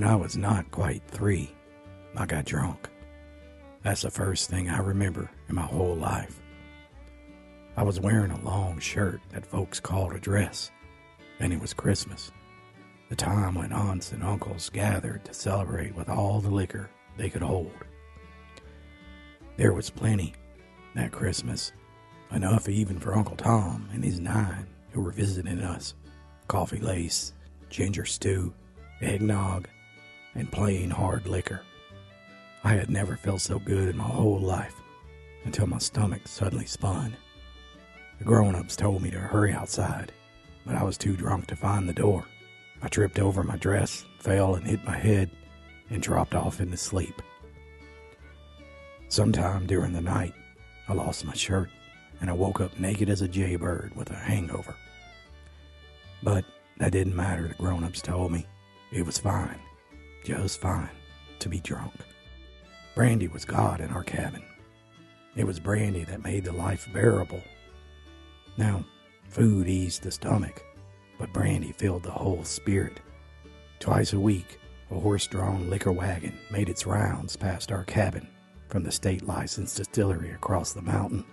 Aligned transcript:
When 0.00 0.08
I 0.08 0.16
was 0.16 0.34
not 0.34 0.70
quite 0.70 1.02
three, 1.08 1.54
I 2.16 2.24
got 2.24 2.46
drunk. 2.46 2.88
That's 3.82 4.00
the 4.00 4.10
first 4.10 4.48
thing 4.48 4.70
I 4.70 4.78
remember 4.78 5.30
in 5.46 5.54
my 5.54 5.60
whole 5.60 5.94
life. 5.94 6.40
I 7.76 7.82
was 7.82 8.00
wearing 8.00 8.30
a 8.30 8.40
long 8.40 8.78
shirt 8.78 9.20
that 9.28 9.44
folks 9.44 9.78
called 9.78 10.14
a 10.14 10.18
dress, 10.18 10.70
and 11.38 11.52
it 11.52 11.60
was 11.60 11.74
Christmas, 11.74 12.32
the 13.10 13.14
time 13.14 13.54
when 13.54 13.74
aunts 13.74 14.12
and 14.12 14.22
uncles 14.22 14.70
gathered 14.70 15.22
to 15.26 15.34
celebrate 15.34 15.94
with 15.94 16.08
all 16.08 16.40
the 16.40 16.48
liquor 16.48 16.88
they 17.18 17.28
could 17.28 17.42
hold. 17.42 17.84
There 19.58 19.74
was 19.74 19.90
plenty 19.90 20.32
that 20.94 21.12
Christmas, 21.12 21.72
enough 22.32 22.70
even 22.70 22.98
for 22.98 23.14
Uncle 23.14 23.36
Tom 23.36 23.86
and 23.92 24.02
his 24.02 24.18
nine 24.18 24.66
who 24.92 25.02
were 25.02 25.12
visiting 25.12 25.60
us 25.60 25.92
coffee 26.48 26.80
lace, 26.80 27.34
ginger 27.68 28.06
stew, 28.06 28.54
eggnog, 29.02 29.68
and 30.34 30.50
plain 30.50 30.90
hard 30.90 31.26
liquor. 31.26 31.62
I 32.62 32.74
had 32.74 32.90
never 32.90 33.16
felt 33.16 33.40
so 33.40 33.58
good 33.58 33.88
in 33.88 33.96
my 33.96 34.04
whole 34.04 34.38
life 34.38 34.74
until 35.44 35.66
my 35.66 35.78
stomach 35.78 36.22
suddenly 36.26 36.66
spun. 36.66 37.16
The 38.18 38.24
grown 38.24 38.54
ups 38.54 38.76
told 38.76 39.02
me 39.02 39.10
to 39.10 39.18
hurry 39.18 39.52
outside, 39.52 40.12
but 40.66 40.74
I 40.74 40.82
was 40.82 40.98
too 40.98 41.16
drunk 41.16 41.46
to 41.46 41.56
find 41.56 41.88
the 41.88 41.94
door. 41.94 42.26
I 42.82 42.88
tripped 42.88 43.18
over 43.18 43.42
my 43.42 43.56
dress, 43.56 44.04
fell 44.18 44.54
and 44.54 44.66
hit 44.66 44.84
my 44.84 44.96
head, 44.96 45.30
and 45.88 46.02
dropped 46.02 46.34
off 46.34 46.60
into 46.60 46.76
sleep. 46.76 47.22
Sometime 49.08 49.66
during 49.66 49.92
the 49.92 50.00
night, 50.00 50.34
I 50.88 50.92
lost 50.92 51.24
my 51.24 51.34
shirt 51.34 51.70
and 52.20 52.28
I 52.28 52.34
woke 52.34 52.60
up 52.60 52.78
naked 52.78 53.08
as 53.08 53.22
a 53.22 53.28
jaybird 53.28 53.96
with 53.96 54.10
a 54.10 54.14
hangover. 54.14 54.74
But 56.22 56.44
that 56.78 56.92
didn't 56.92 57.16
matter, 57.16 57.48
the 57.48 57.54
grown 57.54 57.84
ups 57.84 58.02
told 58.02 58.32
me. 58.32 58.46
It 58.92 59.06
was 59.06 59.18
fine, 59.18 59.58
just 60.24 60.60
fine, 60.60 60.90
to 61.38 61.48
be 61.48 61.60
drunk. 61.60 61.94
Brandy 62.94 63.28
was 63.28 63.44
God 63.44 63.80
in 63.80 63.90
our 63.90 64.04
cabin. 64.04 64.42
It 65.36 65.46
was 65.46 65.60
brandy 65.60 66.04
that 66.04 66.24
made 66.24 66.44
the 66.44 66.52
life 66.52 66.88
bearable. 66.92 67.42
Now, 68.56 68.84
food 69.28 69.68
eased 69.68 70.02
the 70.02 70.10
stomach, 70.10 70.62
but 71.18 71.32
brandy 71.32 71.72
filled 71.72 72.02
the 72.02 72.10
whole 72.10 72.44
spirit. 72.44 73.00
Twice 73.78 74.12
a 74.12 74.20
week, 74.20 74.58
a 74.90 74.98
horse 74.98 75.26
drawn 75.26 75.70
liquor 75.70 75.92
wagon 75.92 76.38
made 76.50 76.68
its 76.68 76.86
rounds 76.86 77.36
past 77.36 77.70
our 77.70 77.84
cabin 77.84 78.28
from 78.68 78.82
the 78.82 78.92
state 78.92 79.22
licensed 79.22 79.76
distillery 79.76 80.30
across 80.32 80.72
the 80.72 80.82
mountain. 80.82 81.24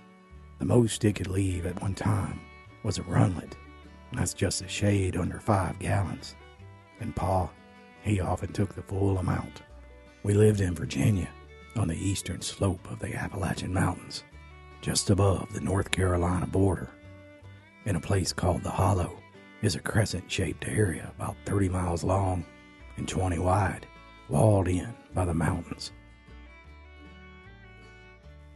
The 0.60 0.66
most 0.66 1.04
it 1.06 1.16
could 1.16 1.28
leave 1.28 1.66
at 1.66 1.82
one 1.82 1.96
time 1.96 2.40
was 2.84 2.98
a 2.98 3.04
runlet. 3.04 3.56
That's 4.14 4.34
just 4.34 4.62
a 4.62 4.68
shade 4.68 5.18
under 5.18 5.40
five 5.40 5.78
gallons. 5.80 6.36
And 7.00 7.16
Pa, 7.16 7.50
he 8.08 8.20
often 8.20 8.52
took 8.54 8.74
the 8.74 8.82
full 8.82 9.18
amount. 9.18 9.62
We 10.24 10.34
lived 10.34 10.62
in 10.62 10.74
Virginia, 10.74 11.30
on 11.76 11.88
the 11.88 11.96
eastern 11.96 12.42
slope 12.42 12.90
of 12.92 13.00
the 13.00 13.14
Appalachian 13.14 13.74
Mountains, 13.74 14.24
just 14.82 15.10
above 15.10 15.54
the 15.54 15.62
North 15.62 15.92
Carolina 15.92 16.48
border. 16.48 16.90
In 17.86 17.96
a 17.96 18.02
place 18.02 18.34
called 18.34 18.64
the 18.64 18.70
Hollow 18.70 19.20
is 19.62 19.76
a 19.76 19.80
crescent 19.80 20.30
shaped 20.32 20.68
area 20.68 21.12
about 21.16 21.36
30 21.46 21.70
miles 21.70 22.04
long 22.04 22.46
and 22.98 23.08
20 23.08 23.40
wide, 23.40 23.86
walled 24.30 24.68
in 24.68 24.94
by 25.14 25.26
the 25.26 25.34
mountains. 25.34 25.92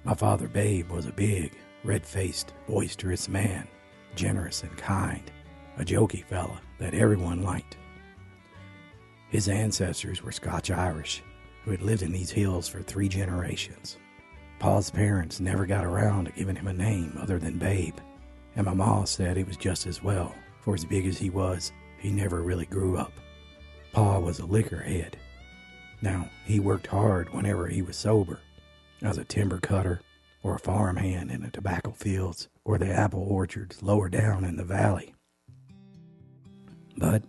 My 0.03 0.15
father, 0.15 0.47
Babe, 0.47 0.89
was 0.89 1.05
a 1.05 1.11
big, 1.11 1.53
red 1.83 2.05
faced, 2.05 2.53
boisterous 2.67 3.29
man, 3.29 3.67
generous 4.15 4.63
and 4.63 4.75
kind, 4.77 5.31
a 5.77 5.83
jokey 5.83 6.25
fella 6.25 6.59
that 6.79 6.93
everyone 6.93 7.43
liked. 7.43 7.77
His 9.31 9.47
ancestors 9.47 10.21
were 10.21 10.33
Scotch 10.33 10.69
Irish, 10.71 11.23
who 11.63 11.71
had 11.71 11.81
lived 11.81 12.01
in 12.01 12.11
these 12.11 12.31
hills 12.31 12.67
for 12.67 12.81
three 12.81 13.07
generations. 13.07 13.97
Pa's 14.59 14.91
parents 14.91 15.39
never 15.39 15.65
got 15.65 15.85
around 15.85 16.25
to 16.25 16.33
giving 16.33 16.57
him 16.57 16.67
a 16.67 16.73
name 16.73 17.17
other 17.17 17.39
than 17.39 17.57
Babe, 17.57 17.95
and 18.57 18.65
my 18.65 18.73
ma 18.73 19.05
said 19.05 19.37
it 19.37 19.47
was 19.47 19.55
just 19.55 19.87
as 19.87 20.03
well, 20.03 20.35
for 20.59 20.73
as 20.73 20.83
big 20.83 21.05
as 21.07 21.17
he 21.17 21.29
was, 21.29 21.71
he 21.97 22.11
never 22.11 22.41
really 22.41 22.65
grew 22.65 22.97
up. 22.97 23.13
Pa 23.93 24.19
was 24.19 24.39
a 24.39 24.45
liquor 24.45 24.81
head. 24.81 25.15
Now, 26.01 26.29
he 26.43 26.59
worked 26.59 26.87
hard 26.87 27.33
whenever 27.33 27.67
he 27.67 27.81
was 27.81 27.95
sober, 27.95 28.41
as 29.01 29.17
a 29.17 29.23
timber 29.23 29.59
cutter 29.59 30.01
or 30.43 30.55
a 30.55 30.59
farmhand 30.59 31.31
in 31.31 31.41
the 31.41 31.51
tobacco 31.51 31.91
fields 31.91 32.49
or 32.65 32.77
the 32.77 32.91
apple 32.91 33.23
orchards 33.23 33.81
lower 33.81 34.09
down 34.09 34.43
in 34.43 34.57
the 34.57 34.65
valley. 34.65 35.15
But 36.97 37.23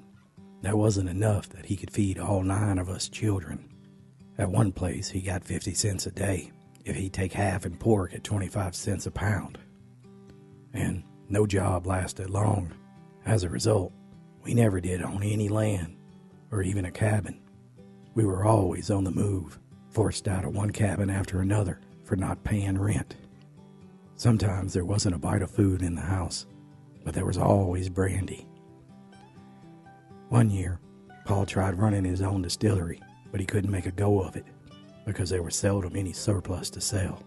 that 0.62 0.78
wasn't 0.78 1.08
enough 1.08 1.48
that 1.50 1.66
he 1.66 1.76
could 1.76 1.90
feed 1.90 2.18
all 2.18 2.42
nine 2.42 2.78
of 2.78 2.88
us 2.88 3.08
children. 3.08 3.68
At 4.38 4.50
one 4.50 4.72
place, 4.72 5.10
he 5.10 5.20
got 5.20 5.44
50 5.44 5.74
cents 5.74 6.06
a 6.06 6.10
day 6.10 6.52
if 6.84 6.96
he'd 6.96 7.12
take 7.12 7.32
half 7.32 7.66
in 7.66 7.76
pork 7.76 8.14
at 8.14 8.24
25 8.24 8.74
cents 8.74 9.06
a 9.06 9.10
pound. 9.10 9.58
And 10.72 11.04
no 11.28 11.46
job 11.46 11.86
lasted 11.86 12.30
long. 12.30 12.72
As 13.26 13.44
a 13.44 13.48
result, 13.48 13.92
we 14.42 14.54
never 14.54 14.80
did 14.80 15.02
own 15.02 15.22
any 15.22 15.48
land 15.48 15.96
or 16.50 16.62
even 16.62 16.84
a 16.84 16.90
cabin. 16.90 17.40
We 18.14 18.24
were 18.24 18.44
always 18.44 18.90
on 18.90 19.04
the 19.04 19.10
move, 19.10 19.58
forced 19.90 20.28
out 20.28 20.44
of 20.44 20.54
one 20.54 20.70
cabin 20.70 21.10
after 21.10 21.40
another 21.40 21.80
for 22.04 22.16
not 22.16 22.44
paying 22.44 22.78
rent. 22.78 23.16
Sometimes 24.16 24.72
there 24.72 24.84
wasn't 24.84 25.14
a 25.14 25.18
bite 25.18 25.42
of 25.42 25.50
food 25.50 25.82
in 25.82 25.94
the 25.94 26.02
house, 26.02 26.46
but 27.04 27.14
there 27.14 27.26
was 27.26 27.38
always 27.38 27.88
brandy. 27.88 28.46
One 30.32 30.48
year, 30.48 30.80
Pa 31.26 31.44
tried 31.44 31.78
running 31.78 32.06
his 32.06 32.22
own 32.22 32.40
distillery, 32.40 33.02
but 33.30 33.38
he 33.38 33.44
couldn't 33.44 33.70
make 33.70 33.84
a 33.84 33.90
go 33.90 34.22
of 34.22 34.34
it 34.34 34.46
because 35.04 35.28
there 35.28 35.42
was 35.42 35.54
seldom 35.54 35.94
any 35.94 36.14
surplus 36.14 36.70
to 36.70 36.80
sell. 36.80 37.22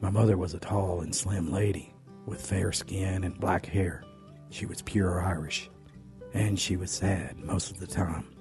My 0.00 0.10
mother 0.10 0.36
was 0.36 0.52
a 0.52 0.58
tall 0.58 1.02
and 1.02 1.14
slim 1.14 1.52
lady 1.52 1.94
with 2.26 2.44
fair 2.44 2.72
skin 2.72 3.22
and 3.22 3.38
black 3.38 3.66
hair. 3.66 4.02
She 4.50 4.66
was 4.66 4.82
pure 4.82 5.22
Irish, 5.22 5.70
and 6.34 6.58
she 6.58 6.76
was 6.76 6.90
sad 6.90 7.38
most 7.38 7.70
of 7.70 7.78
the 7.78 7.86
time. 7.86 8.34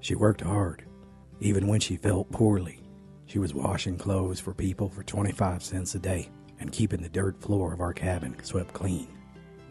She 0.00 0.16
worked 0.16 0.40
hard, 0.40 0.84
even 1.38 1.68
when 1.68 1.78
she 1.78 1.96
felt 1.96 2.32
poorly. 2.32 2.82
She 3.26 3.38
was 3.38 3.54
washing 3.54 3.98
clothes 3.98 4.40
for 4.40 4.52
people 4.52 4.88
for 4.88 5.04
25 5.04 5.62
cents 5.62 5.94
a 5.94 6.00
day 6.00 6.28
and 6.60 6.72
keeping 6.72 7.02
the 7.02 7.08
dirt 7.08 7.40
floor 7.40 7.72
of 7.72 7.80
our 7.80 7.92
cabin 7.92 8.36
swept 8.42 8.72
clean. 8.72 9.08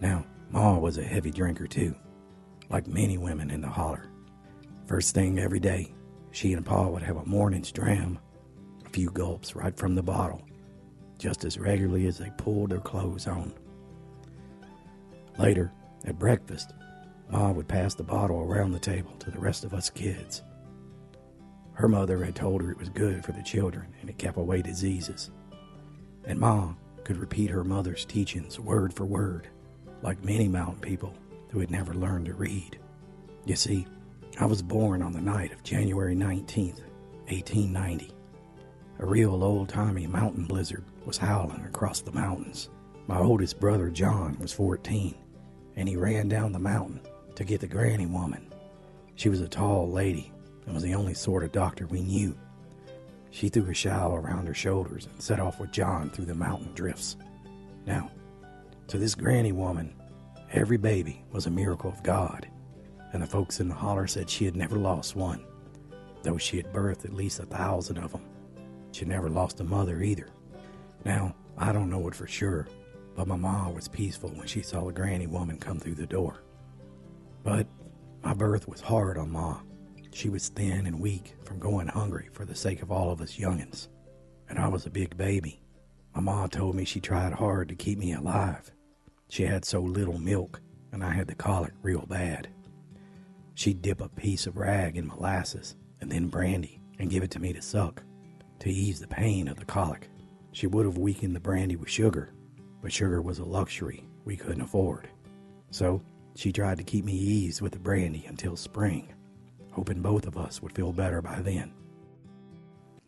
Now, 0.02 0.26
Ma 0.52 0.78
was 0.78 0.98
a 0.98 1.04
heavy 1.04 1.32
drinker 1.32 1.68
too, 1.68 1.96
like 2.70 2.88
many 2.88 3.18
women 3.18 3.50
in 3.52 3.62
the 3.62 3.68
holler. 3.68 4.10
First 4.88 5.16
thing 5.16 5.40
every 5.40 5.60
day, 5.60 5.94
she 6.32 6.54
and 6.54 6.66
Pa 6.66 6.88
would 6.88 7.02
have 7.02 7.18
a 7.18 7.26
morning's 7.26 7.72
dram, 7.72 8.20
a 8.86 8.90
few 8.90 9.10
gulps 9.10 9.56
right 9.56 9.76
from 9.76 9.96
the 9.96 10.04
bottle, 10.04 10.42
just 11.18 11.46
as 11.46 11.58
regularly 11.58 12.08
as 12.08 12.18
they 12.18 12.32
pulled 12.38 12.72
their 12.72 12.80
clothes 12.80 13.28
on. 13.28 13.54
Later, 15.38 15.72
at 16.06 16.20
breakfast, 16.20 16.74
Ma 17.30 17.52
would 17.52 17.68
pass 17.68 17.96
the 17.96 18.04
bottle 18.04 18.42
around 18.42 18.72
the 18.72 18.80
table 18.80 19.14
to 19.20 19.32
the 19.32 19.40
rest 19.40 19.64
of 19.64 19.74
us 19.74 19.90
kids. 19.90 20.44
Her 21.74 21.88
mother 21.88 22.24
had 22.24 22.36
told 22.36 22.62
her 22.62 22.72
it 22.72 22.78
was 22.78 22.90
good 22.90 23.26
for 23.26 23.32
the 23.34 23.44
children 23.44 23.88
and 24.00 24.10
it 24.10 24.18
kept 24.18 24.38
away 24.38 24.62
diseases. 24.62 25.32
And 26.28 26.40
Ma 26.40 26.74
could 27.04 27.18
repeat 27.18 27.50
her 27.50 27.64
mother's 27.64 28.06
teachings 28.06 28.60
word 28.60 28.94
for 28.94 29.06
word, 29.06 29.48
like 30.02 30.24
many 30.24 30.48
mountain 30.48 30.82
people 30.82 31.14
who 31.50 31.60
had 31.60 31.72
never 31.72 31.94
learned 31.94 32.26
to 32.26 32.34
read. 32.34 32.80
You 33.46 33.56
see, 33.56 33.86
I 34.40 34.46
was 34.46 34.62
born 34.62 35.02
on 35.02 35.14
the 35.14 35.22
night 35.22 35.54
of 35.54 35.64
January 35.64 36.16
19th, 36.16 36.82
1890. 37.28 38.12
A 39.00 39.06
real 39.06 39.44
old 39.44 39.70
timey 39.70 40.08
mountain 40.08 40.46
blizzard 40.46 40.84
was 41.06 41.18
howling 41.18 41.64
across 41.66 42.02
the 42.02 42.12
mountains. 42.12 42.70
My 43.08 43.20
oldest 43.20 43.60
brother 43.60 43.90
John 43.90 44.38
was 44.40 44.52
14, 44.52 45.16
and 45.76 45.88
he 45.88 45.96
ran 45.96 46.28
down 46.28 46.52
the 46.52 46.60
mountain 46.60 47.02
to 47.36 47.44
get 47.44 47.62
the 47.62 47.68
granny 47.68 48.08
woman. 48.08 48.48
She 49.16 49.30
was 49.30 49.42
a 49.42 49.48
tall 49.48 49.90
lady 49.90 50.32
and 50.66 50.74
was 50.74 50.84
the 50.84 50.96
only 50.96 51.14
sort 51.14 51.44
of 51.44 51.52
doctor 51.52 51.86
we 51.88 52.02
knew. 52.02 52.36
She 53.36 53.50
threw 53.50 53.70
a 53.70 53.74
shawl 53.74 54.16
around 54.16 54.48
her 54.48 54.54
shoulders 54.54 55.08
and 55.08 55.22
set 55.22 55.42
off 55.42 55.60
with 55.60 55.74
John 55.74 56.10
through 56.10 56.24
the 56.24 56.34
mountain 56.34 56.74
drifts. 56.74 57.18
Now, 57.86 58.10
to 58.88 58.98
this 58.98 59.14
granny 59.14 59.52
woman, 59.52 59.94
every 60.54 60.78
baby 60.78 61.22
was 61.34 61.46
a 61.46 61.52
miracle 61.52 61.90
of 61.90 62.02
God, 62.02 62.48
and 63.12 63.22
the 63.22 63.28
folks 63.28 63.60
in 63.60 63.68
the 63.68 63.76
holler 63.76 64.08
said 64.08 64.30
she 64.30 64.46
had 64.46 64.56
never 64.56 64.78
lost 64.78 65.18
one, 65.18 65.44
though 66.24 66.38
she 66.38 66.56
had 66.56 66.72
birthed 66.72 67.04
at 67.04 67.14
least 67.14 67.42
a 67.42 67.46
thousand 67.46 67.98
of 67.98 68.14
them. 68.14 68.22
She 68.94 69.04
never 69.04 69.30
lost 69.30 69.60
a 69.60 69.66
mother 69.66 70.02
either. 70.02 70.30
Now, 71.04 71.36
I 71.58 71.74
don't 71.74 71.90
know 71.90 72.08
it 72.08 72.16
for 72.16 72.28
sure, 72.28 72.70
but 73.18 73.28
my 73.28 73.36
ma 73.36 73.70
was 73.70 73.90
peaceful 73.90 74.30
when 74.30 74.48
she 74.48 74.62
saw 74.62 74.86
the 74.86 74.94
granny 74.94 75.28
woman 75.28 75.58
come 75.58 75.82
through 75.82 75.96
the 75.96 76.08
door. 76.08 76.42
But 77.44 77.68
my 78.24 78.34
birth 78.34 78.66
was 78.70 78.80
hard 78.80 79.18
on 79.18 79.30
Ma. 79.30 79.60
She 80.16 80.30
was 80.30 80.48
thin 80.48 80.88
and 80.88 81.02
weak 81.02 81.36
from 81.44 81.60
going 81.60 81.88
hungry 81.88 82.30
for 82.32 82.46
the 82.46 82.56
sake 82.56 82.82
of 82.82 82.90
all 82.90 83.12
of 83.12 83.20
us 83.20 83.36
youngins. 83.36 83.90
And 84.48 84.58
I 84.58 84.70
was 84.70 84.86
a 84.86 84.90
big 84.90 85.18
baby. 85.18 85.60
My 86.16 86.22
ma 86.22 86.48
told 86.48 86.74
me 86.74 86.86
she 86.86 87.02
tried 87.02 87.34
hard 87.34 87.68
to 87.68 87.76
keep 87.76 88.00
me 88.00 88.14
alive. 88.14 88.72
She 89.28 89.44
had 89.44 89.66
so 89.66 89.82
little 89.82 90.18
milk, 90.18 90.62
and 90.94 91.04
I 91.04 91.12
had 91.12 91.28
the 91.28 91.36
colic 91.36 91.74
real 91.82 92.06
bad. 92.06 92.48
She'd 93.56 93.82
dip 93.82 94.00
a 94.00 94.08
piece 94.08 94.48
of 94.48 94.56
rag 94.56 94.96
in 94.96 95.06
molasses 95.06 95.76
and 96.00 96.10
then 96.10 96.30
brandy 96.30 96.80
and 96.98 97.10
give 97.10 97.22
it 97.22 97.32
to 97.32 97.42
me 97.42 97.52
to 97.52 97.62
suck 97.62 98.02
to 98.60 98.70
ease 98.70 99.02
the 99.02 99.08
pain 99.08 99.50
of 99.50 99.60
the 99.60 99.66
colic. 99.66 100.08
She 100.54 100.66
would 100.66 100.86
have 100.86 100.98
weakened 100.98 101.36
the 101.36 101.42
brandy 101.42 101.76
with 101.76 101.90
sugar, 101.90 102.32
but 102.82 102.94
sugar 102.94 103.22
was 103.22 103.40
a 103.40 103.46
luxury 103.46 104.08
we 104.24 104.38
couldn't 104.38 104.62
afford. 104.62 105.10
So 105.72 106.02
she 106.36 106.54
tried 106.54 106.78
to 106.78 106.86
keep 106.86 107.04
me 107.04 107.12
eased 107.12 107.60
with 107.60 107.74
the 107.74 107.80
brandy 107.80 108.26
until 108.30 108.56
spring, 108.56 109.14
hoping 109.76 110.02
both 110.02 110.26
of 110.26 110.38
us 110.38 110.62
would 110.62 110.72
feel 110.72 110.94
better 110.94 111.22
by 111.22 111.42
then. 111.42 111.70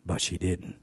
But 0.04 0.20
she 0.20 0.36
didn't. 0.36 0.76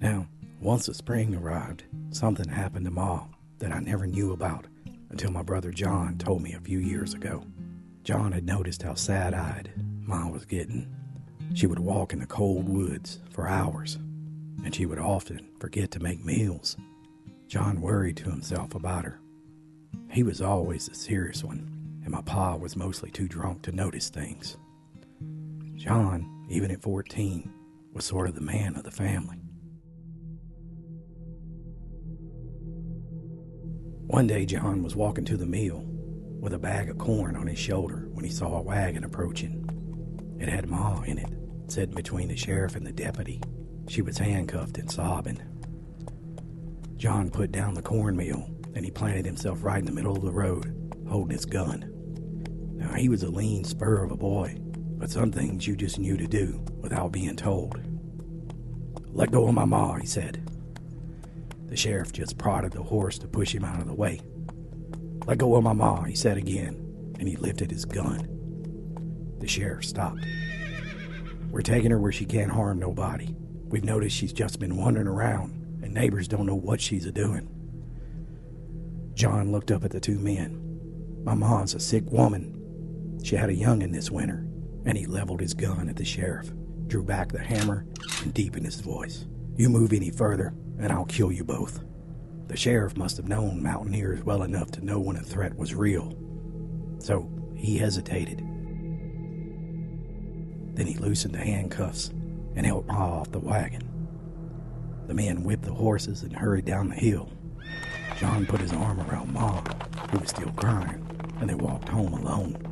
Now, 0.00 0.26
once 0.62 0.86
the 0.86 0.94
spring 0.94 1.34
arrived, 1.34 1.84
something 2.10 2.48
happened 2.48 2.86
to 2.86 2.90
Ma 2.90 3.24
that 3.58 3.72
I 3.72 3.80
never 3.80 4.06
knew 4.06 4.32
about 4.32 4.66
until 5.10 5.30
my 5.30 5.42
brother 5.42 5.70
John 5.70 6.16
told 6.16 6.42
me 6.42 6.54
a 6.54 6.60
few 6.60 6.78
years 6.78 7.12
ago. 7.12 7.44
John 8.08 8.32
had 8.32 8.46
noticed 8.46 8.84
how 8.84 8.94
sad 8.94 9.34
eyed 9.34 9.70
Ma 10.06 10.30
was 10.30 10.46
getting. 10.46 10.88
She 11.52 11.66
would 11.66 11.78
walk 11.78 12.14
in 12.14 12.20
the 12.20 12.26
cold 12.26 12.66
woods 12.66 13.18
for 13.28 13.46
hours, 13.46 13.96
and 14.64 14.74
she 14.74 14.86
would 14.86 14.98
often 14.98 15.46
forget 15.60 15.90
to 15.90 16.00
make 16.00 16.24
meals. 16.24 16.74
John 17.48 17.82
worried 17.82 18.16
to 18.16 18.30
himself 18.30 18.74
about 18.74 19.04
her. 19.04 19.20
He 20.08 20.22
was 20.22 20.40
always 20.40 20.88
the 20.88 20.94
serious 20.94 21.44
one, 21.44 22.00
and 22.02 22.10
my 22.10 22.22
pa 22.22 22.56
was 22.56 22.76
mostly 22.76 23.10
too 23.10 23.28
drunk 23.28 23.60
to 23.64 23.72
notice 23.72 24.08
things. 24.08 24.56
John, 25.74 26.46
even 26.48 26.70
at 26.70 26.80
14, 26.80 27.52
was 27.92 28.06
sort 28.06 28.30
of 28.30 28.34
the 28.34 28.40
man 28.40 28.74
of 28.74 28.84
the 28.84 28.90
family. 28.90 29.36
One 34.06 34.26
day, 34.26 34.46
John 34.46 34.82
was 34.82 34.96
walking 34.96 35.26
to 35.26 35.36
the 35.36 35.44
mill 35.44 35.87
with 36.40 36.54
a 36.54 36.58
bag 36.58 36.88
of 36.88 36.98
corn 36.98 37.36
on 37.36 37.46
his 37.46 37.58
shoulder 37.58 38.08
when 38.12 38.24
he 38.24 38.30
saw 38.30 38.58
a 38.58 38.62
wagon 38.62 39.04
approaching. 39.04 39.64
It 40.40 40.48
had 40.48 40.68
Ma 40.68 41.02
in 41.02 41.18
it, 41.18 41.32
sitting 41.66 41.94
between 41.94 42.28
the 42.28 42.36
sheriff 42.36 42.76
and 42.76 42.86
the 42.86 42.92
deputy. 42.92 43.40
She 43.88 44.02
was 44.02 44.18
handcuffed 44.18 44.78
and 44.78 44.90
sobbing. 44.90 45.40
John 46.96 47.30
put 47.30 47.52
down 47.52 47.74
the 47.74 47.82
cornmeal 47.82 48.50
and 48.74 48.84
he 48.84 48.90
planted 48.90 49.24
himself 49.24 49.64
right 49.64 49.78
in 49.78 49.86
the 49.86 49.92
middle 49.92 50.16
of 50.16 50.22
the 50.22 50.32
road, 50.32 50.94
holding 51.08 51.36
his 51.36 51.44
gun. 51.44 51.94
Now, 52.76 52.94
he 52.94 53.08
was 53.08 53.22
a 53.22 53.30
lean 53.30 53.64
spur 53.64 54.04
of 54.04 54.12
a 54.12 54.16
boy, 54.16 54.56
but 54.60 55.10
some 55.10 55.32
things 55.32 55.66
you 55.66 55.74
just 55.74 55.98
knew 55.98 56.16
to 56.16 56.26
do 56.26 56.64
without 56.80 57.12
being 57.12 57.34
told. 57.34 57.80
Let 59.08 59.32
go 59.32 59.48
of 59.48 59.54
my 59.54 59.64
ma, 59.64 59.94
he 59.94 60.06
said. 60.06 60.48
The 61.66 61.76
sheriff 61.76 62.12
just 62.12 62.38
prodded 62.38 62.72
the 62.72 62.82
horse 62.82 63.18
to 63.18 63.26
push 63.26 63.54
him 63.54 63.64
out 63.64 63.80
of 63.80 63.86
the 63.86 63.94
way. 63.94 64.20
Let 65.28 65.36
go 65.36 65.56
of 65.56 65.62
my 65.62 65.74
ma, 65.74 66.04
he 66.04 66.14
said 66.14 66.38
again, 66.38 67.14
and 67.18 67.28
he 67.28 67.36
lifted 67.36 67.70
his 67.70 67.84
gun. 67.84 69.36
The 69.40 69.46
sheriff 69.46 69.84
stopped. 69.84 70.24
We're 71.50 71.60
taking 71.60 71.90
her 71.90 71.98
where 71.98 72.12
she 72.12 72.24
can't 72.24 72.50
harm 72.50 72.78
nobody. 72.78 73.36
We've 73.66 73.84
noticed 73.84 74.16
she's 74.16 74.32
just 74.32 74.58
been 74.58 74.78
wandering 74.78 75.06
around, 75.06 75.82
and 75.82 75.92
neighbors 75.92 76.28
don't 76.28 76.46
know 76.46 76.54
what 76.54 76.80
she's 76.80 77.04
a 77.04 77.12
doing. 77.12 77.46
John 79.12 79.52
looked 79.52 79.70
up 79.70 79.84
at 79.84 79.90
the 79.90 80.00
two 80.00 80.18
men. 80.18 81.20
My 81.24 81.34
ma's 81.34 81.74
a 81.74 81.80
sick 81.80 82.10
woman. 82.10 83.20
She 83.22 83.36
had 83.36 83.50
a 83.50 83.54
youngin' 83.54 83.92
this 83.92 84.10
winter, 84.10 84.48
and 84.86 84.96
he 84.96 85.04
leveled 85.04 85.42
his 85.42 85.52
gun 85.52 85.90
at 85.90 85.96
the 85.96 86.06
sheriff, 86.06 86.50
drew 86.86 87.04
back 87.04 87.32
the 87.32 87.38
hammer, 87.38 87.84
and 88.22 88.32
deepened 88.32 88.64
his 88.64 88.80
voice. 88.80 89.26
You 89.56 89.68
move 89.68 89.92
any 89.92 90.08
further, 90.08 90.54
and 90.78 90.90
I'll 90.90 91.04
kill 91.04 91.30
you 91.30 91.44
both. 91.44 91.84
The 92.48 92.56
sheriff 92.56 92.96
must 92.96 93.18
have 93.18 93.28
known 93.28 93.62
mountaineers 93.62 94.24
well 94.24 94.42
enough 94.42 94.70
to 94.72 94.84
know 94.84 94.98
when 94.98 95.16
a 95.16 95.22
threat 95.22 95.56
was 95.56 95.74
real. 95.74 96.16
So 96.98 97.30
he 97.54 97.76
hesitated. 97.76 98.38
Then 100.74 100.86
he 100.86 100.96
loosened 100.96 101.34
the 101.34 101.38
handcuffs 101.38 102.08
and 102.56 102.64
helped 102.64 102.88
Ma 102.88 103.20
off 103.20 103.30
the 103.30 103.38
wagon. 103.38 103.82
The 105.06 105.14
men 105.14 105.44
whipped 105.44 105.64
the 105.64 105.74
horses 105.74 106.22
and 106.22 106.34
hurried 106.34 106.64
down 106.64 106.88
the 106.88 106.94
hill. 106.94 107.30
John 108.18 108.46
put 108.46 108.60
his 108.60 108.72
arm 108.72 109.00
around 109.02 109.32
Ma, 109.32 109.62
who 110.10 110.18
was 110.18 110.30
still 110.30 110.50
crying, 110.52 111.06
and 111.40 111.50
they 111.50 111.54
walked 111.54 111.88
home 111.88 112.14
alone. 112.14 112.67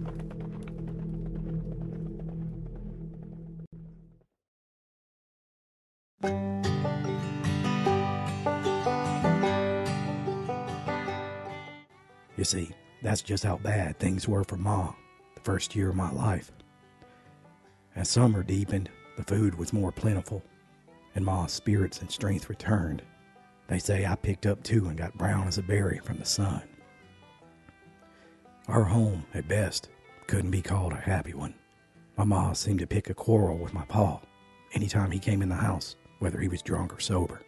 See, 12.47 12.71
that's 13.03 13.23
just 13.23 13.45
how 13.45 13.57
bad 13.57 13.99
things 13.99 14.27
were 14.29 14.45
for 14.45 14.57
Ma 14.57 14.93
the 15.35 15.41
first 15.43 15.77
year 15.77 15.91
of 15.91 15.97
my 15.97 16.11
life. 16.13 16.53
As 17.95 18.09
summer 18.09 18.43
deepened, 18.43 18.91
the 19.17 19.25
food 19.25 19.55
was 19.57 19.73
more 19.73 19.93
plentiful, 19.93 20.43
and 21.15 21.25
Ma's 21.25 21.53
spirits 21.53 22.01
and 22.01 22.11
strength 22.11 22.49
returned. 22.49 23.03
They 23.69 23.79
say 23.79 24.07
I 24.07 24.15
picked 24.15 24.47
up 24.47 24.63
too 24.63 24.87
and 24.87 24.97
got 24.97 25.17
brown 25.19 25.49
as 25.49 25.59
a 25.59 25.63
berry 25.63 25.99
from 25.99 26.19
the 26.19 26.25
sun. 26.25 26.63
Our 28.69 28.85
home, 28.85 29.25
at 29.35 29.49
best, 29.49 29.89
couldn't 30.27 30.51
be 30.51 30.63
called 30.63 30.93
a 30.93 30.97
happy 30.97 31.35
one. 31.35 31.55
My 32.17 32.25
ma 32.25 32.53
seemed 32.53 32.81
to 32.81 32.87
pick 32.87 33.11
a 33.11 33.15
quarrel 33.15 33.59
with 33.59 33.75
my 33.75 33.85
pa 33.85 34.21
anytime 34.73 35.11
he 35.11 35.19
came 35.19 35.43
in 35.43 35.49
the 35.49 35.55
house, 35.55 35.97
whether 36.19 36.41
he 36.41 36.49
was 36.49 36.63
drunk 36.63 36.93
or 36.95 37.01
sober. 37.01 37.41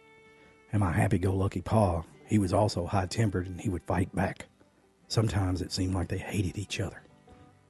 And 0.71 0.79
my 0.79 0.91
happy 0.91 1.17
go 1.17 1.33
lucky 1.33 1.61
pa, 1.61 2.03
he 2.25 2.39
was 2.39 2.53
also 2.53 2.85
high 2.85 3.07
tempered 3.07 3.47
and 3.47 3.59
he 3.59 3.69
would 3.69 3.83
fight 3.83 4.13
back. 4.15 4.45
Sometimes 5.09 5.61
it 5.61 5.71
seemed 5.71 5.95
like 5.95 6.07
they 6.07 6.19
hated 6.19 6.57
each 6.57 6.79
other. 6.79 7.01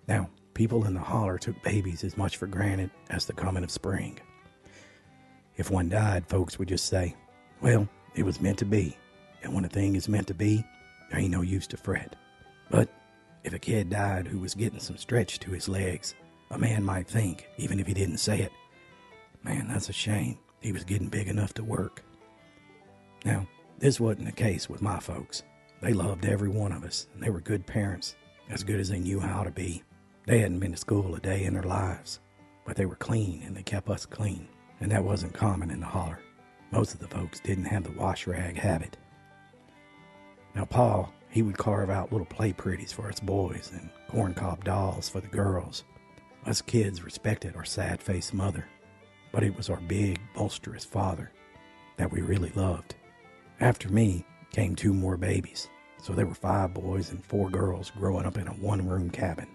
Now, 0.07 0.29
people 0.53 0.85
in 0.85 0.93
the 0.93 0.99
holler 0.99 1.37
took 1.37 1.61
babies 1.63 2.03
as 2.03 2.17
much 2.17 2.35
for 2.35 2.47
granted 2.47 2.91
as 3.09 3.25
the 3.25 3.33
coming 3.33 3.63
of 3.63 3.71
spring. 3.71 4.19
If 5.55 5.71
one 5.71 5.87
died, 5.87 6.27
folks 6.27 6.59
would 6.59 6.67
just 6.67 6.87
say, 6.87 7.15
Well, 7.61 7.87
it 8.13 8.23
was 8.23 8.41
meant 8.41 8.57
to 8.59 8.65
be, 8.65 8.97
and 9.41 9.55
when 9.55 9.63
a 9.63 9.69
thing 9.69 9.95
is 9.95 10.09
meant 10.09 10.27
to 10.27 10.33
be, 10.33 10.65
there 11.09 11.19
ain't 11.19 11.31
no 11.31 11.41
use 11.41 11.65
to 11.67 11.77
fret. 11.77 12.17
But 12.69 12.89
if 13.45 13.53
a 13.53 13.59
kid 13.59 13.89
died 13.89 14.27
who 14.27 14.39
was 14.39 14.53
getting 14.53 14.81
some 14.81 14.97
stretch 14.97 15.39
to 15.39 15.51
his 15.51 15.69
legs, 15.69 16.15
a 16.51 16.57
man 16.57 16.83
might 16.83 17.07
think, 17.07 17.47
even 17.57 17.79
if 17.79 17.87
he 17.87 17.93
didn't 17.93 18.17
say 18.17 18.41
it, 18.41 18.51
Man, 19.43 19.69
that's 19.69 19.87
a 19.87 19.93
shame. 19.93 20.37
He 20.59 20.73
was 20.73 20.83
getting 20.83 21.07
big 21.07 21.29
enough 21.29 21.53
to 21.53 21.63
work. 21.63 22.03
Now, 23.23 23.47
this 23.77 23.97
wasn't 23.97 24.25
the 24.25 24.33
case 24.33 24.67
with 24.69 24.81
my 24.81 24.99
folks. 24.99 25.43
They 25.81 25.93
loved 25.93 26.25
every 26.25 26.49
one 26.49 26.71
of 26.71 26.83
us, 26.83 27.07
and 27.13 27.23
they 27.23 27.29
were 27.29 27.39
good 27.39 27.65
parents, 27.65 28.15
as 28.49 28.63
good 28.63 28.79
as 28.79 28.89
they 28.89 28.99
knew 28.99 29.19
how 29.19 29.43
to 29.43 29.51
be. 29.51 29.83
They 30.25 30.39
hadn't 30.39 30.59
been 30.59 30.73
to 30.73 30.77
school 30.77 31.15
a 31.15 31.19
day 31.19 31.45
in 31.45 31.53
their 31.53 31.63
lives, 31.63 32.19
but 32.65 32.75
they 32.75 32.85
were 32.85 32.95
clean 32.95 33.43
and 33.45 33.55
they 33.55 33.63
kept 33.63 33.89
us 33.89 34.05
clean, 34.05 34.47
and 34.79 34.91
that 34.91 35.03
wasn't 35.03 35.33
common 35.33 35.71
in 35.71 35.79
the 35.79 35.85
holler. 35.85 36.19
Most 36.71 36.93
of 36.93 36.99
the 36.99 37.07
folks 37.07 37.39
didn't 37.39 37.65
have 37.65 37.83
the 37.83 37.97
wash 37.99 38.27
rag 38.27 38.57
habit. 38.57 38.97
Now, 40.53 40.65
Pa, 40.65 41.09
he 41.29 41.41
would 41.41 41.57
carve 41.57 41.89
out 41.89 42.11
little 42.11 42.27
play 42.27 42.53
pretties 42.53 42.91
for 42.91 43.07
us 43.07 43.19
boys 43.19 43.71
and 43.73 43.89
corncob 44.09 44.63
dolls 44.63 45.07
for 45.09 45.21
the 45.21 45.27
girls. 45.27 45.83
Us 46.45 46.61
kids 46.61 47.03
respected 47.03 47.55
our 47.55 47.65
sad 47.65 48.01
faced 48.01 48.33
mother, 48.33 48.65
but 49.31 49.43
it 49.43 49.55
was 49.55 49.69
our 49.69 49.79
big, 49.81 50.19
bolsterous 50.35 50.85
father 50.85 51.31
that 51.97 52.11
we 52.11 52.21
really 52.21 52.51
loved. 52.55 52.95
After 53.59 53.89
me 53.89 54.25
came 54.51 54.75
two 54.75 54.93
more 54.93 55.17
babies, 55.17 55.69
so 56.01 56.13
there 56.13 56.25
were 56.25 56.33
five 56.33 56.73
boys 56.73 57.11
and 57.11 57.23
four 57.23 57.49
girls 57.49 57.91
growing 57.91 58.25
up 58.25 58.37
in 58.37 58.47
a 58.47 58.53
one 58.53 58.87
room 58.87 59.09
cabin. 59.09 59.47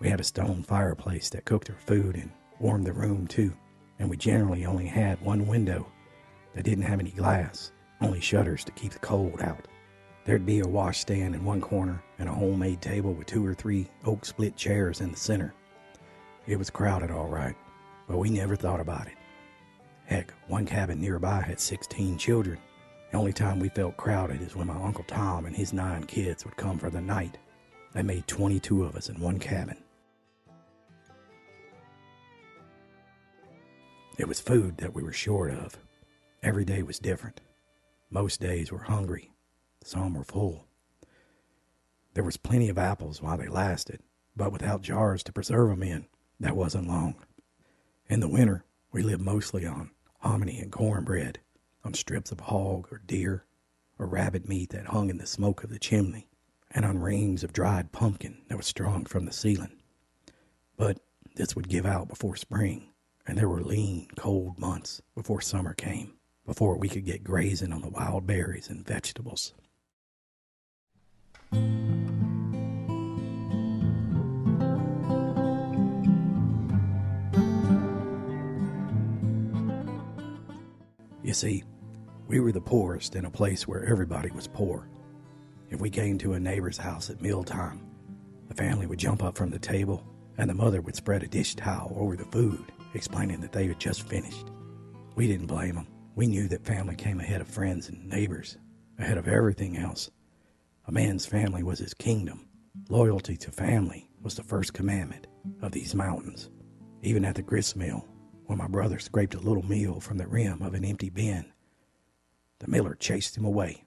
We 0.00 0.08
had 0.08 0.20
a 0.20 0.24
stone 0.24 0.62
fireplace 0.62 1.30
that 1.30 1.44
cooked 1.44 1.70
our 1.70 1.78
food 1.78 2.16
and 2.16 2.30
warmed 2.58 2.86
the 2.86 2.92
room 2.92 3.26
too, 3.26 3.52
and 3.98 4.10
we 4.10 4.16
generally 4.16 4.66
only 4.66 4.86
had 4.86 5.20
one 5.20 5.46
window 5.46 5.86
that 6.54 6.64
didn't 6.64 6.84
have 6.84 7.00
any 7.00 7.10
glass, 7.10 7.72
only 8.00 8.20
shutters 8.20 8.64
to 8.64 8.72
keep 8.72 8.92
the 8.92 8.98
cold 8.98 9.40
out. 9.40 9.66
There'd 10.24 10.44
be 10.44 10.60
a 10.60 10.66
washstand 10.66 11.34
in 11.34 11.44
one 11.44 11.60
corner 11.60 12.02
and 12.18 12.28
a 12.28 12.34
homemade 12.34 12.82
table 12.82 13.12
with 13.12 13.26
two 13.26 13.46
or 13.46 13.54
three 13.54 13.88
oak 14.04 14.24
split 14.24 14.56
chairs 14.56 15.00
in 15.00 15.12
the 15.12 15.16
center. 15.16 15.54
It 16.46 16.58
was 16.58 16.68
crowded, 16.68 17.10
all 17.10 17.28
right, 17.28 17.54
but 18.08 18.18
we 18.18 18.30
never 18.30 18.56
thought 18.56 18.80
about 18.80 19.06
it. 19.06 19.14
Heck, 20.04 20.32
one 20.48 20.66
cabin 20.66 21.00
nearby 21.00 21.42
had 21.42 21.60
16 21.60 22.18
children. 22.18 22.58
The 23.16 23.20
only 23.20 23.32
time 23.32 23.58
we 23.58 23.70
felt 23.70 23.96
crowded 23.96 24.42
is 24.42 24.54
when 24.54 24.66
my 24.66 24.74
Uncle 24.74 25.02
Tom 25.04 25.46
and 25.46 25.56
his 25.56 25.72
nine 25.72 26.04
kids 26.04 26.44
would 26.44 26.58
come 26.58 26.78
for 26.78 26.90
the 26.90 27.00
night. 27.00 27.38
They 27.94 28.02
made 28.02 28.26
22 28.26 28.84
of 28.84 28.94
us 28.94 29.08
in 29.08 29.18
one 29.18 29.38
cabin. 29.38 29.78
It 34.18 34.28
was 34.28 34.38
food 34.38 34.76
that 34.76 34.92
we 34.92 35.02
were 35.02 35.14
short 35.14 35.50
of. 35.50 35.78
Every 36.42 36.66
day 36.66 36.82
was 36.82 36.98
different. 36.98 37.40
Most 38.10 38.38
days 38.38 38.70
were 38.70 38.80
hungry, 38.80 39.32
some 39.82 40.12
were 40.12 40.22
full. 40.22 40.66
There 42.12 42.22
was 42.22 42.36
plenty 42.36 42.68
of 42.68 42.76
apples 42.76 43.22
while 43.22 43.38
they 43.38 43.48
lasted, 43.48 44.02
but 44.36 44.52
without 44.52 44.82
jars 44.82 45.22
to 45.22 45.32
preserve 45.32 45.70
preserve 45.70 45.82
'em 45.82 45.82
in, 45.82 46.06
that 46.38 46.54
wasn't 46.54 46.86
long. 46.86 47.14
In 48.10 48.20
the 48.20 48.28
winter, 48.28 48.66
we 48.92 49.02
lived 49.02 49.22
mostly 49.22 49.64
on 49.64 49.92
hominy 50.18 50.60
and 50.60 50.70
cornbread, 50.70 51.40
on 51.86 51.94
strips 51.94 52.32
of 52.32 52.40
hog 52.40 52.88
or 52.90 53.00
deer 53.06 53.44
or 53.98 54.06
rabbit 54.06 54.48
meat 54.48 54.70
that 54.70 54.86
hung 54.86 55.08
in 55.08 55.18
the 55.18 55.26
smoke 55.26 55.62
of 55.62 55.70
the 55.70 55.78
chimney, 55.78 56.28
and 56.72 56.84
on 56.84 56.98
rings 56.98 57.44
of 57.44 57.52
dried 57.52 57.92
pumpkin 57.92 58.42
that 58.48 58.58
was 58.58 58.66
strung 58.66 59.04
from 59.04 59.24
the 59.24 59.32
ceiling. 59.32 59.78
But 60.76 60.98
this 61.36 61.54
would 61.54 61.68
give 61.68 61.86
out 61.86 62.08
before 62.08 62.36
spring, 62.36 62.90
and 63.26 63.38
there 63.38 63.48
were 63.48 63.62
lean, 63.62 64.08
cold 64.16 64.58
months 64.58 65.00
before 65.14 65.40
summer 65.40 65.72
came, 65.72 66.14
before 66.44 66.76
we 66.76 66.88
could 66.88 67.06
get 67.06 67.24
grazing 67.24 67.72
on 67.72 67.80
the 67.80 67.88
wild 67.88 68.26
berries 68.26 68.68
and 68.68 68.84
vegetables. 68.84 69.54
You 81.22 81.32
see, 81.32 81.64
we 82.28 82.40
were 82.40 82.52
the 82.52 82.60
poorest 82.60 83.14
in 83.14 83.24
a 83.24 83.30
place 83.30 83.68
where 83.68 83.84
everybody 83.84 84.30
was 84.30 84.48
poor. 84.48 84.88
If 85.70 85.80
we 85.80 85.90
came 85.90 86.18
to 86.18 86.32
a 86.32 86.40
neighbor's 86.40 86.78
house 86.78 87.10
at 87.10 87.22
mealtime, 87.22 87.80
the 88.48 88.54
family 88.54 88.86
would 88.86 88.98
jump 88.98 89.22
up 89.22 89.36
from 89.36 89.50
the 89.50 89.58
table 89.58 90.04
and 90.38 90.50
the 90.50 90.54
mother 90.54 90.80
would 90.80 90.96
spread 90.96 91.22
a 91.22 91.28
dish 91.28 91.54
towel 91.54 91.94
over 91.96 92.16
the 92.16 92.24
food, 92.26 92.72
explaining 92.94 93.40
that 93.40 93.52
they 93.52 93.66
had 93.66 93.78
just 93.78 94.02
finished. 94.02 94.46
We 95.14 95.26
didn't 95.26 95.46
blame 95.46 95.76
them. 95.76 95.86
We 96.14 96.26
knew 96.26 96.48
that 96.48 96.64
family 96.64 96.94
came 96.94 97.20
ahead 97.20 97.40
of 97.40 97.48
friends 97.48 97.88
and 97.88 98.08
neighbors, 98.08 98.58
ahead 98.98 99.18
of 99.18 99.28
everything 99.28 99.76
else. 99.76 100.10
A 100.86 100.92
man's 100.92 101.26
family 101.26 101.62
was 101.62 101.78
his 101.78 101.94
kingdom. 101.94 102.48
Loyalty 102.88 103.36
to 103.38 103.50
family 103.50 104.08
was 104.22 104.34
the 104.34 104.42
first 104.42 104.74
commandment 104.74 105.26
of 105.62 105.72
these 105.72 105.94
mountains. 105.94 106.50
Even 107.02 107.24
at 107.24 107.34
the 107.34 107.42
grist 107.42 107.76
mill, 107.76 108.06
when 108.46 108.58
my 108.58 108.68
brother 108.68 108.98
scraped 108.98 109.34
a 109.34 109.40
little 109.40 109.64
meal 109.66 110.00
from 110.00 110.18
the 110.18 110.26
rim 110.26 110.62
of 110.62 110.74
an 110.74 110.84
empty 110.84 111.10
bin, 111.10 111.44
the 112.58 112.68
miller 112.68 112.94
chased 112.94 113.36
him 113.36 113.44
away. 113.44 113.84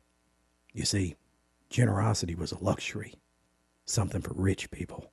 You 0.74 0.86
see, 0.86 1.16
generosity 1.70 2.36
was 2.36 2.52
a 2.52 2.64
luxury, 2.64 3.16
something 3.86 4.22
for 4.22 4.34
rich 4.34 4.70
people. 4.72 5.12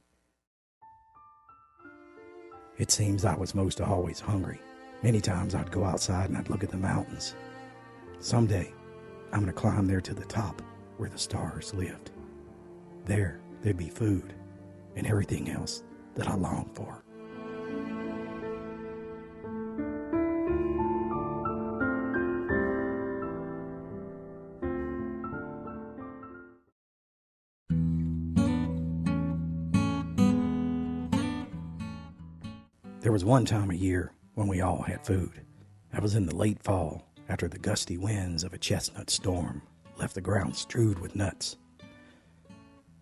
It 2.79 2.91
seems 2.91 3.25
I 3.25 3.35
was 3.35 3.55
most 3.55 3.81
always 3.81 4.21
hungry. 4.21 4.61
Many 5.03 5.21
times 5.21 5.55
I'd 5.55 5.71
go 5.71 5.85
outside 5.85 6.29
and 6.29 6.37
I'd 6.37 6.51
look 6.51 6.63
at 6.63 6.71
the 6.71 6.77
mountains. 6.77 7.35
Someday, 8.19 8.73
I'm 9.33 9.41
going 9.41 9.47
to 9.47 9.53
climb 9.53 9.87
there 9.87 10.01
to 10.01 10.15
the 10.15 10.25
top 10.25 10.61
where 10.99 11.09
the 11.09 11.19
stars 11.19 11.73
lived. 11.75 12.11
There, 13.05 13.41
there'd 13.63 13.77
be 13.77 13.89
food 13.89 14.35
and 14.95 15.07
everything 15.07 15.51
else 15.51 15.83
that 16.15 16.29
I 16.29 16.35
longed 16.35 16.75
for. 16.75 17.03
One 33.27 33.45
time 33.45 33.73
a 33.73 33.75
year 33.75 34.13
when 34.35 34.47
we 34.47 34.61
all 34.61 34.83
had 34.83 35.05
food. 35.05 35.41
That 35.93 36.01
was 36.01 36.15
in 36.15 36.27
the 36.27 36.37
late 36.37 36.63
fall, 36.63 37.05
after 37.29 37.49
the 37.49 37.59
gusty 37.59 37.99
winds 37.99 38.45
of 38.45 38.55
a 38.55 38.59
chestnut 38.59 39.11
storm 39.11 39.63
left 39.97 40.15
the 40.15 40.21
ground 40.21 40.55
strewed 40.55 41.01
with 41.01 41.17
nuts. 41.17 41.57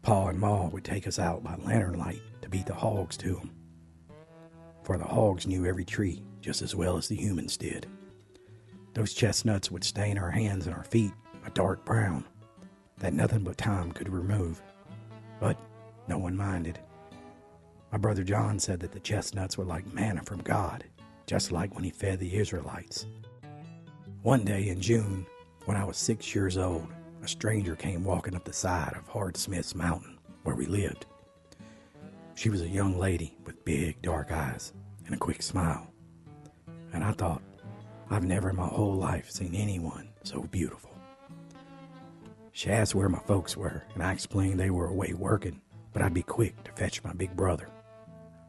Pa 0.01 0.29
and 0.29 0.41
Ma 0.41 0.65
would 0.69 0.83
take 0.83 1.07
us 1.07 1.19
out 1.19 1.45
by 1.45 1.57
lantern 1.57 1.99
light 1.99 2.23
to 2.41 2.49
beat 2.49 2.65
the 2.65 2.73
hogs 2.73 3.19
to 3.19 3.39
'em. 3.39 3.51
For 4.83 4.97
the 4.97 5.05
hogs 5.05 5.47
knew 5.47 5.67
every 5.67 5.85
tree 5.85 6.25
just 6.41 6.63
as 6.63 6.75
well 6.75 6.97
as 6.97 7.07
the 7.07 7.17
humans 7.17 7.59
did. 7.59 7.87
Those 8.95 9.13
chestnuts 9.13 9.71
would 9.71 9.85
stain 9.85 10.17
our 10.17 10.31
hands 10.31 10.67
and 10.67 10.75
our 10.75 10.85
feet 10.85 11.13
a 11.45 11.51
dark 11.51 11.85
brown 11.85 12.25
that 12.97 13.13
nothing 13.13 13.45
but 13.45 13.59
time 13.59 13.93
could 13.93 14.09
remove. 14.09 14.63
But 15.39 15.59
no 16.09 16.17
one 16.17 16.35
minded. 16.35 16.79
My 17.95 17.99
brother 17.99 18.25
John 18.25 18.59
said 18.59 18.81
that 18.81 18.91
the 18.91 18.99
chestnuts 18.99 19.57
were 19.57 19.65
like 19.65 19.95
manna 19.95 20.25
from 20.25 20.43
God, 20.43 20.83
just 21.27 21.53
like 21.53 21.77
when 21.77 21.85
he 21.85 21.91
fed 21.91 22.19
the 22.19 22.35
Israelites. 22.35 23.07
One 24.23 24.45
day 24.45 24.67
in 24.67 24.81
June, 24.81 25.25
when 25.67 25.77
I 25.77 25.85
was 25.85 25.97
six 25.97 26.35
years 26.35 26.59
old, 26.59 26.89
a 27.23 27.29
stranger 27.29 27.77
came 27.77 28.03
walking 28.03 28.35
up 28.35 28.43
the 28.43 28.53
side 28.53 28.95
of 28.97 29.07
Hard 29.07 29.37
Smith's 29.37 29.77
Mountain, 29.77 30.19
where 30.43 30.57
we 30.57 30.67
lived. 30.67 31.07
She 32.35 32.51
was 32.51 32.63
a 32.63 32.69
young 32.69 32.99
lady 32.99 33.39
with 33.47 33.65
big 33.65 34.03
dark 34.03 34.33
eyes 34.33 34.73
and 35.07 35.15
a 35.15 35.19
quick 35.19 35.41
smile. 35.41 35.87
And 36.93 37.05
I 37.05 37.13
thought, 37.13 37.43
I've 38.11 38.25
never 38.25 38.51
in 38.51 38.57
my 38.57 38.67
whole 38.67 38.97
life 38.97 39.31
seen 39.31 39.55
anyone 39.55 40.09
so 40.25 40.43
beautiful. 40.43 40.91
She 42.51 42.71
asked 42.71 42.97
where 42.97 43.09
my 43.09 43.21
folks 43.21 43.57
were, 43.57 43.85
and 43.95 44.03
I 44.03 44.13
explained 44.13 44.59
they 44.59 44.71
were 44.71 44.89
away 44.89 45.13
working, 45.13 45.61
but 45.93 46.03
I'd 46.03 46.13
be 46.13 46.25
quick 46.25 46.61
to 46.65 46.73
fetch 46.73 47.05
my 47.05 47.13
big 47.13 47.37
brother. 47.37 47.69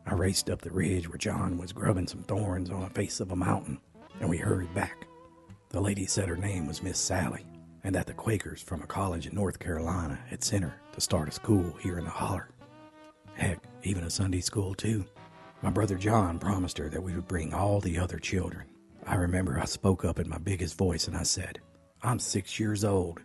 I 0.05 0.13
raced 0.13 0.49
up 0.49 0.61
the 0.61 0.71
ridge 0.71 1.09
where 1.09 1.17
John 1.17 1.57
was 1.57 1.73
grubbing 1.73 2.07
some 2.07 2.23
thorns 2.23 2.69
on 2.69 2.81
the 2.81 2.89
face 2.91 3.19
of 3.19 3.31
a 3.31 3.35
mountain, 3.35 3.79
and 4.19 4.29
we 4.29 4.37
hurried 4.37 4.73
back. 4.73 5.07
The 5.69 5.81
lady 5.81 6.05
said 6.05 6.29
her 6.29 6.37
name 6.37 6.67
was 6.67 6.83
Miss 6.83 6.99
Sally, 6.99 7.45
and 7.83 7.95
that 7.95 8.05
the 8.05 8.13
Quakers 8.13 8.61
from 8.61 8.81
a 8.81 8.87
college 8.87 9.27
in 9.27 9.35
North 9.35 9.59
Carolina 9.59 10.19
had 10.27 10.43
sent 10.43 10.63
her 10.63 10.75
to 10.93 11.01
start 11.01 11.27
a 11.27 11.31
school 11.31 11.75
here 11.79 11.97
in 11.97 12.05
the 12.05 12.11
holler. 12.11 12.49
Heck, 13.33 13.59
even 13.83 14.03
a 14.03 14.09
Sunday 14.09 14.41
school, 14.41 14.75
too. 14.75 15.05
My 15.61 15.69
brother 15.71 15.95
John 15.95 16.37
promised 16.37 16.77
her 16.77 16.89
that 16.89 17.01
we 17.01 17.13
would 17.13 17.27
bring 17.27 17.53
all 17.53 17.79
the 17.79 17.97
other 17.97 18.19
children. 18.19 18.67
I 19.07 19.15
remember 19.15 19.59
I 19.59 19.65
spoke 19.65 20.05
up 20.05 20.19
in 20.19 20.29
my 20.29 20.37
biggest 20.37 20.77
voice 20.77 21.07
and 21.07 21.17
I 21.17 21.23
said, 21.23 21.59
I'm 22.03 22.19
six 22.19 22.59
years 22.59 22.85
old. 22.85 23.21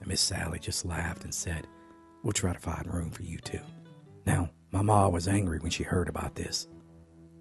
And 0.00 0.08
Miss 0.08 0.20
Sally 0.20 0.58
just 0.58 0.84
laughed 0.84 1.24
and 1.24 1.32
said, 1.32 1.66
We'll 2.22 2.32
try 2.32 2.52
to 2.52 2.58
find 2.58 2.92
room 2.92 3.10
for 3.10 3.22
you 3.22 3.38
too. 3.38 3.60
Now, 4.26 4.50
my 4.74 4.82
ma 4.82 5.08
was 5.08 5.28
angry 5.28 5.60
when 5.60 5.70
she 5.70 5.84
heard 5.84 6.08
about 6.08 6.34
this. 6.34 6.66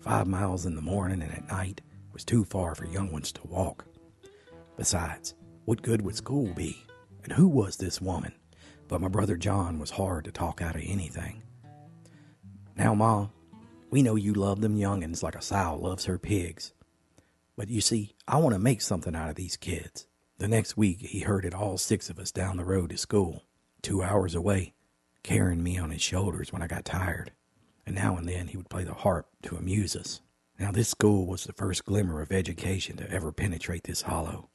Five 0.01 0.27
miles 0.27 0.67
in 0.67 0.75
the 0.75 0.83
morning 0.83 1.23
and 1.23 1.31
at 1.31 1.47
night 1.47 1.81
was 2.13 2.23
too 2.23 2.45
far 2.45 2.75
for 2.75 2.85
young 2.85 3.11
ones 3.11 3.31
to 3.31 3.47
walk. 3.47 3.85
Besides, 4.77 5.33
what 5.65 5.81
good 5.81 6.03
would 6.03 6.15
school 6.15 6.53
be? 6.53 6.85
And 7.23 7.33
who 7.33 7.47
was 7.47 7.75
this 7.75 7.99
woman? 7.99 8.33
But 8.87 9.01
my 9.01 9.07
brother 9.07 9.35
John 9.35 9.79
was 9.79 9.89
hard 9.89 10.25
to 10.25 10.31
talk 10.31 10.61
out 10.61 10.75
of 10.75 10.83
anything. 10.85 11.41
Now, 12.77 12.93
Ma, 12.93 13.29
we 13.89 14.03
know 14.03 14.13
you 14.13 14.33
love 14.33 14.61
them 14.61 14.77
young'uns 14.77 15.23
like 15.23 15.35
a 15.35 15.41
sow 15.41 15.79
loves 15.81 16.05
her 16.05 16.19
pigs. 16.19 16.71
But 17.57 17.67
you 17.67 17.81
see, 17.81 18.15
I 18.27 18.37
want 18.37 18.53
to 18.53 18.59
make 18.59 18.81
something 18.81 19.15
out 19.15 19.29
of 19.29 19.35
these 19.35 19.57
kids. 19.57 20.05
The 20.37 20.47
next 20.47 20.77
week, 20.77 20.99
he 20.99 21.21
herded 21.21 21.55
all 21.55 21.79
six 21.79 22.11
of 22.11 22.19
us 22.19 22.31
down 22.31 22.57
the 22.57 22.63
road 22.63 22.91
to 22.91 22.97
school, 22.97 23.43
two 23.81 24.03
hours 24.03 24.35
away, 24.35 24.75
carrying 25.23 25.63
me 25.63 25.77
on 25.77 25.89
his 25.89 26.01
shoulders 26.01 26.53
when 26.53 26.61
I 26.61 26.67
got 26.67 26.85
tired. 26.85 27.31
And 27.85 27.95
now 27.95 28.17
and 28.17 28.27
then 28.27 28.47
he 28.47 28.57
would 28.57 28.69
play 28.69 28.83
the 28.83 28.93
harp 28.93 29.27
to 29.43 29.55
amuse 29.55 29.95
us. 29.95 30.21
Now, 30.59 30.71
this 30.71 30.89
school 30.89 31.25
was 31.25 31.43
the 31.43 31.53
first 31.53 31.85
glimmer 31.85 32.21
of 32.21 32.31
education 32.31 32.97
to 32.97 33.09
ever 33.11 33.31
penetrate 33.31 33.83
this 33.83 34.03
hollow 34.03 34.49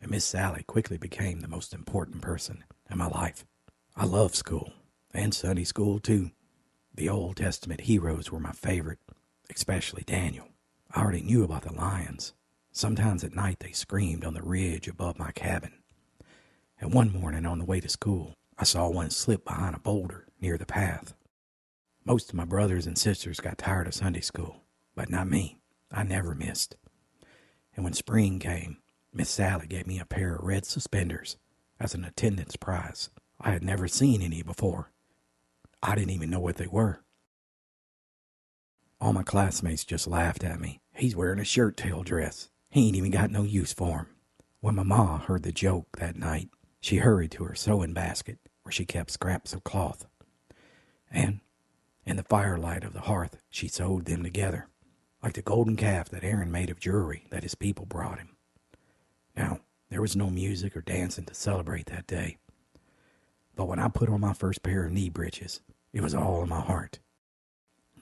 and 0.00 0.10
Miss 0.10 0.24
Sally 0.24 0.62
quickly 0.62 0.96
became 0.96 1.40
the 1.40 1.48
most 1.48 1.74
important 1.74 2.22
person 2.22 2.64
in 2.90 2.98
my 2.98 3.06
life. 3.06 3.44
I 3.96 4.06
loved 4.06 4.34
school, 4.34 4.72
and 5.12 5.34
Sunday 5.34 5.64
school 5.64 5.98
too. 5.98 6.30
The 6.94 7.08
Old 7.08 7.36
Testament 7.36 7.82
heroes 7.82 8.30
were 8.32 8.40
my 8.40 8.52
favorite, 8.52 8.98
especially 9.54 10.02
Daniel. 10.06 10.48
I 10.90 11.02
already 11.02 11.22
knew 11.22 11.44
about 11.44 11.62
the 11.62 11.72
lions. 11.72 12.32
Sometimes 12.72 13.24
at 13.24 13.34
night 13.34 13.60
they 13.60 13.72
screamed 13.72 14.24
on 14.24 14.34
the 14.34 14.42
ridge 14.42 14.88
above 14.88 15.18
my 15.18 15.32
cabin. 15.32 15.72
And 16.80 16.94
one 16.94 17.12
morning 17.12 17.46
on 17.46 17.58
the 17.58 17.64
way 17.64 17.80
to 17.80 17.88
school, 17.88 18.34
I 18.60 18.64
saw 18.64 18.90
one 18.90 19.08
slip 19.08 19.46
behind 19.46 19.74
a 19.74 19.78
boulder 19.78 20.26
near 20.38 20.58
the 20.58 20.66
path. 20.66 21.14
Most 22.04 22.28
of 22.28 22.34
my 22.34 22.44
brothers 22.44 22.86
and 22.86 22.98
sisters 22.98 23.40
got 23.40 23.56
tired 23.56 23.86
of 23.86 23.94
Sunday 23.94 24.20
school, 24.20 24.64
but 24.94 25.08
not 25.08 25.30
me. 25.30 25.56
I 25.90 26.02
never 26.02 26.34
missed. 26.34 26.76
And 27.74 27.84
when 27.84 27.94
spring 27.94 28.38
came, 28.38 28.76
Miss 29.14 29.30
Sally 29.30 29.66
gave 29.66 29.86
me 29.86 29.98
a 29.98 30.04
pair 30.04 30.34
of 30.34 30.44
red 30.44 30.66
suspenders 30.66 31.38
as 31.80 31.94
an 31.94 32.04
attendance 32.04 32.54
prize. 32.56 33.08
I 33.40 33.52
had 33.52 33.64
never 33.64 33.88
seen 33.88 34.20
any 34.20 34.42
before. 34.42 34.92
I 35.82 35.94
didn't 35.94 36.10
even 36.10 36.28
know 36.28 36.40
what 36.40 36.56
they 36.56 36.66
were. 36.66 37.02
All 39.00 39.14
my 39.14 39.22
classmates 39.22 39.86
just 39.86 40.06
laughed 40.06 40.44
at 40.44 40.60
me. 40.60 40.82
He's 40.92 41.16
wearing 41.16 41.40
a 41.40 41.44
shirt 41.44 41.78
tail 41.78 42.02
dress. 42.02 42.50
He 42.68 42.88
ain't 42.88 42.96
even 42.96 43.10
got 43.10 43.30
no 43.30 43.42
use 43.42 43.72
for 43.72 44.00
'em. 44.00 44.08
When 44.60 44.74
my 44.74 44.82
ma 44.82 45.16
heard 45.16 45.44
the 45.44 45.50
joke 45.50 45.96
that 45.96 46.16
night, 46.16 46.50
she 46.78 46.98
hurried 46.98 47.30
to 47.32 47.44
her 47.44 47.54
sewing 47.54 47.94
basket 47.94 48.38
where 48.70 48.74
she 48.76 48.84
kept 48.84 49.10
scraps 49.10 49.52
of 49.52 49.64
cloth. 49.64 50.06
And 51.10 51.40
in 52.06 52.14
the 52.14 52.22
firelight 52.22 52.84
of 52.84 52.92
the 52.92 53.00
hearth, 53.00 53.36
she 53.50 53.66
sewed 53.66 54.04
them 54.04 54.22
together, 54.22 54.68
like 55.24 55.32
the 55.32 55.42
golden 55.42 55.74
calf 55.74 56.08
that 56.10 56.22
Aaron 56.22 56.52
made 56.52 56.70
of 56.70 56.78
jewelry 56.78 57.26
that 57.30 57.42
his 57.42 57.56
people 57.56 57.84
brought 57.84 58.20
him. 58.20 58.36
Now, 59.36 59.58
there 59.88 60.00
was 60.00 60.14
no 60.14 60.30
music 60.30 60.76
or 60.76 60.82
dancing 60.82 61.24
to 61.24 61.34
celebrate 61.34 61.86
that 61.86 62.06
day. 62.06 62.38
But 63.56 63.66
when 63.66 63.80
I 63.80 63.88
put 63.88 64.08
on 64.08 64.20
my 64.20 64.34
first 64.34 64.62
pair 64.62 64.84
of 64.84 64.92
knee 64.92 65.08
breeches, 65.08 65.60
it 65.92 66.00
was 66.00 66.14
all 66.14 66.40
in 66.44 66.48
my 66.48 66.60
heart. 66.60 67.00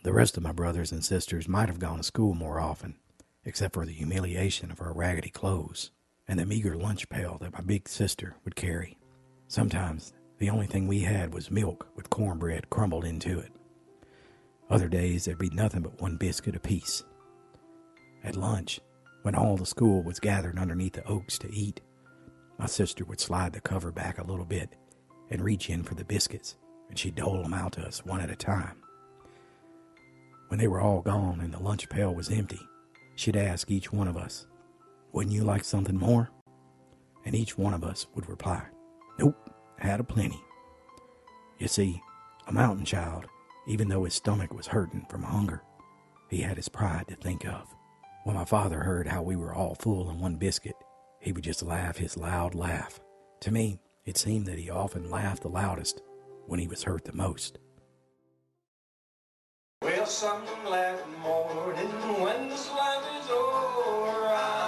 The 0.02 0.12
rest 0.12 0.36
of 0.36 0.42
my 0.42 0.52
brothers 0.52 0.92
and 0.92 1.02
sisters 1.02 1.48
might 1.48 1.70
have 1.70 1.78
gone 1.78 1.96
to 1.96 2.02
school 2.02 2.34
more 2.34 2.60
often, 2.60 2.96
except 3.42 3.72
for 3.72 3.86
the 3.86 3.92
humiliation 3.92 4.70
of 4.70 4.82
our 4.82 4.92
raggedy 4.92 5.30
clothes 5.30 5.92
and 6.28 6.38
the 6.38 6.44
meager 6.44 6.76
lunch 6.76 7.08
pail 7.08 7.38
that 7.40 7.54
my 7.54 7.62
big 7.62 7.88
sister 7.88 8.36
would 8.44 8.54
carry. 8.54 8.98
Sometimes 9.46 10.12
the 10.38 10.50
only 10.50 10.66
thing 10.66 10.86
we 10.86 11.00
had 11.00 11.34
was 11.34 11.50
milk 11.50 11.88
with 11.96 12.10
cornbread 12.10 12.70
crumbled 12.70 13.04
into 13.04 13.38
it. 13.38 13.52
Other 14.70 14.88
days 14.88 15.24
there'd 15.24 15.38
be 15.38 15.50
nothing 15.50 15.82
but 15.82 16.00
one 16.00 16.16
biscuit 16.16 16.54
apiece. 16.54 17.02
At 18.22 18.36
lunch, 18.36 18.80
when 19.22 19.34
all 19.34 19.56
the 19.56 19.66
school 19.66 20.02
was 20.02 20.20
gathered 20.20 20.58
underneath 20.58 20.92
the 20.92 21.06
oaks 21.06 21.38
to 21.38 21.52
eat, 21.52 21.80
my 22.58 22.66
sister 22.66 23.04
would 23.04 23.20
slide 23.20 23.52
the 23.52 23.60
cover 23.60 23.90
back 23.90 24.18
a 24.18 24.24
little 24.24 24.44
bit 24.44 24.74
and 25.30 25.42
reach 25.42 25.70
in 25.70 25.82
for 25.82 25.94
the 25.94 26.04
biscuits, 26.04 26.56
and 26.88 26.98
she'd 26.98 27.14
dole 27.14 27.42
them 27.42 27.54
out 27.54 27.72
to 27.72 27.82
us 27.82 28.04
one 28.04 28.20
at 28.20 28.30
a 28.30 28.36
time. 28.36 28.82
When 30.48 30.58
they 30.58 30.68
were 30.68 30.80
all 30.80 31.02
gone 31.02 31.40
and 31.40 31.52
the 31.52 31.62
lunch 31.62 31.88
pail 31.88 32.14
was 32.14 32.30
empty, 32.30 32.60
she'd 33.16 33.36
ask 33.36 33.70
each 33.70 33.92
one 33.92 34.08
of 34.08 34.16
us, 34.16 34.46
Wouldn't 35.12 35.34
you 35.34 35.44
like 35.44 35.64
something 35.64 35.96
more? 35.96 36.30
And 37.24 37.34
each 37.34 37.58
one 37.58 37.74
of 37.74 37.84
us 37.84 38.06
would 38.14 38.28
reply, 38.28 38.62
had 39.78 40.00
a 40.00 40.04
plenty. 40.04 40.42
You 41.58 41.68
see, 41.68 42.02
a 42.46 42.52
mountain 42.52 42.84
child, 42.84 43.26
even 43.66 43.88
though 43.88 44.04
his 44.04 44.14
stomach 44.14 44.54
was 44.54 44.66
hurting 44.66 45.06
from 45.08 45.22
hunger, 45.22 45.62
he 46.28 46.42
had 46.42 46.56
his 46.56 46.68
pride 46.68 47.08
to 47.08 47.16
think 47.16 47.44
of. 47.46 47.74
When 48.24 48.36
my 48.36 48.44
father 48.44 48.80
heard 48.80 49.06
how 49.06 49.22
we 49.22 49.36
were 49.36 49.54
all 49.54 49.74
full 49.74 50.08
on 50.08 50.20
one 50.20 50.36
biscuit, 50.36 50.76
he 51.20 51.32
would 51.32 51.44
just 51.44 51.62
laugh 51.62 51.96
his 51.96 52.16
loud 52.16 52.54
laugh. 52.54 53.00
To 53.40 53.50
me, 53.50 53.80
it 54.04 54.16
seemed 54.16 54.46
that 54.46 54.58
he 54.58 54.70
often 54.70 55.10
laughed 55.10 55.42
the 55.42 55.48
loudest 55.48 56.02
when 56.46 56.60
he 56.60 56.68
was 56.68 56.82
hurt 56.82 57.04
the 57.04 57.12
most. 57.12 57.58
Well, 59.82 60.06
some 60.06 60.42
laugh 60.68 61.00
morning 61.22 61.88
when 62.22 62.48
the 62.48 62.56
slime 62.56 63.04
is 63.20 63.30
over. 63.30 64.28
I'll 64.28 64.67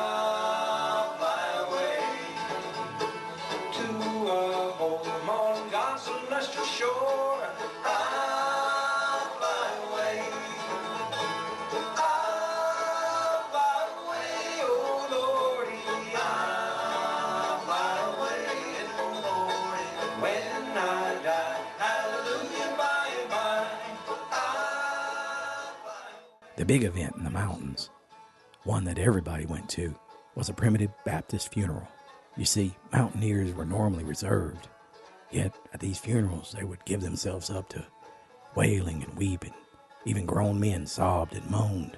big 26.70 26.84
event 26.84 27.16
in 27.16 27.24
the 27.24 27.30
mountains, 27.30 27.90
one 28.62 28.84
that 28.84 28.96
everybody 28.96 29.44
went 29.44 29.68
to, 29.68 29.92
was 30.36 30.48
a 30.48 30.54
primitive 30.54 30.92
Baptist 31.04 31.52
funeral. 31.52 31.88
You 32.36 32.44
see, 32.44 32.76
mountaineers 32.92 33.52
were 33.52 33.64
normally 33.64 34.04
reserved, 34.04 34.68
yet 35.32 35.52
at 35.74 35.80
these 35.80 35.98
funerals 35.98 36.54
they 36.56 36.62
would 36.62 36.84
give 36.84 37.00
themselves 37.00 37.50
up 37.50 37.68
to 37.70 37.84
wailing 38.54 39.02
and 39.02 39.12
weeping. 39.16 39.52
Even 40.04 40.24
grown 40.26 40.60
men 40.60 40.86
sobbed 40.86 41.34
and 41.34 41.50
moaned. 41.50 41.96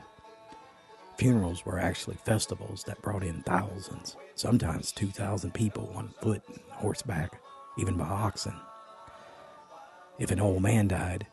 Funerals 1.18 1.66
were 1.66 1.78
actually 1.78 2.16
festivals 2.24 2.82
that 2.84 3.02
brought 3.02 3.24
in 3.24 3.42
thousands, 3.42 4.16
sometimes 4.36 4.90
2,000 4.92 5.52
people 5.52 5.92
on 5.94 6.14
foot 6.22 6.40
and 6.48 6.60
horseback, 6.70 7.38
even 7.76 7.98
by 7.98 8.06
oxen. 8.06 8.54
If 10.18 10.30
an 10.30 10.40
old 10.40 10.62
man 10.62 10.88
died, 10.88 11.26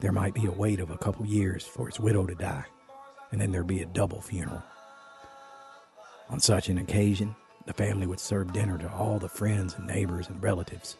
there 0.00 0.10
might 0.10 0.32
be 0.32 0.46
a 0.46 0.50
wait 0.50 0.80
of 0.80 0.88
a 0.90 0.96
couple 0.96 1.26
years 1.26 1.66
for 1.66 1.86
his 1.86 2.00
widow 2.00 2.24
to 2.24 2.34
die, 2.34 2.64
and 3.30 3.40
then 3.40 3.52
there'd 3.52 3.66
be 3.66 3.82
a 3.82 3.86
double 3.86 4.20
funeral. 4.20 4.62
On 6.30 6.40
such 6.40 6.68
an 6.68 6.78
occasion, 6.78 7.34
the 7.66 7.72
family 7.72 8.06
would 8.06 8.20
serve 8.20 8.52
dinner 8.52 8.78
to 8.78 8.90
all 8.92 9.18
the 9.18 9.28
friends 9.28 9.74
and 9.76 9.86
neighbors 9.86 10.28
and 10.28 10.42
relatives. 10.42 10.96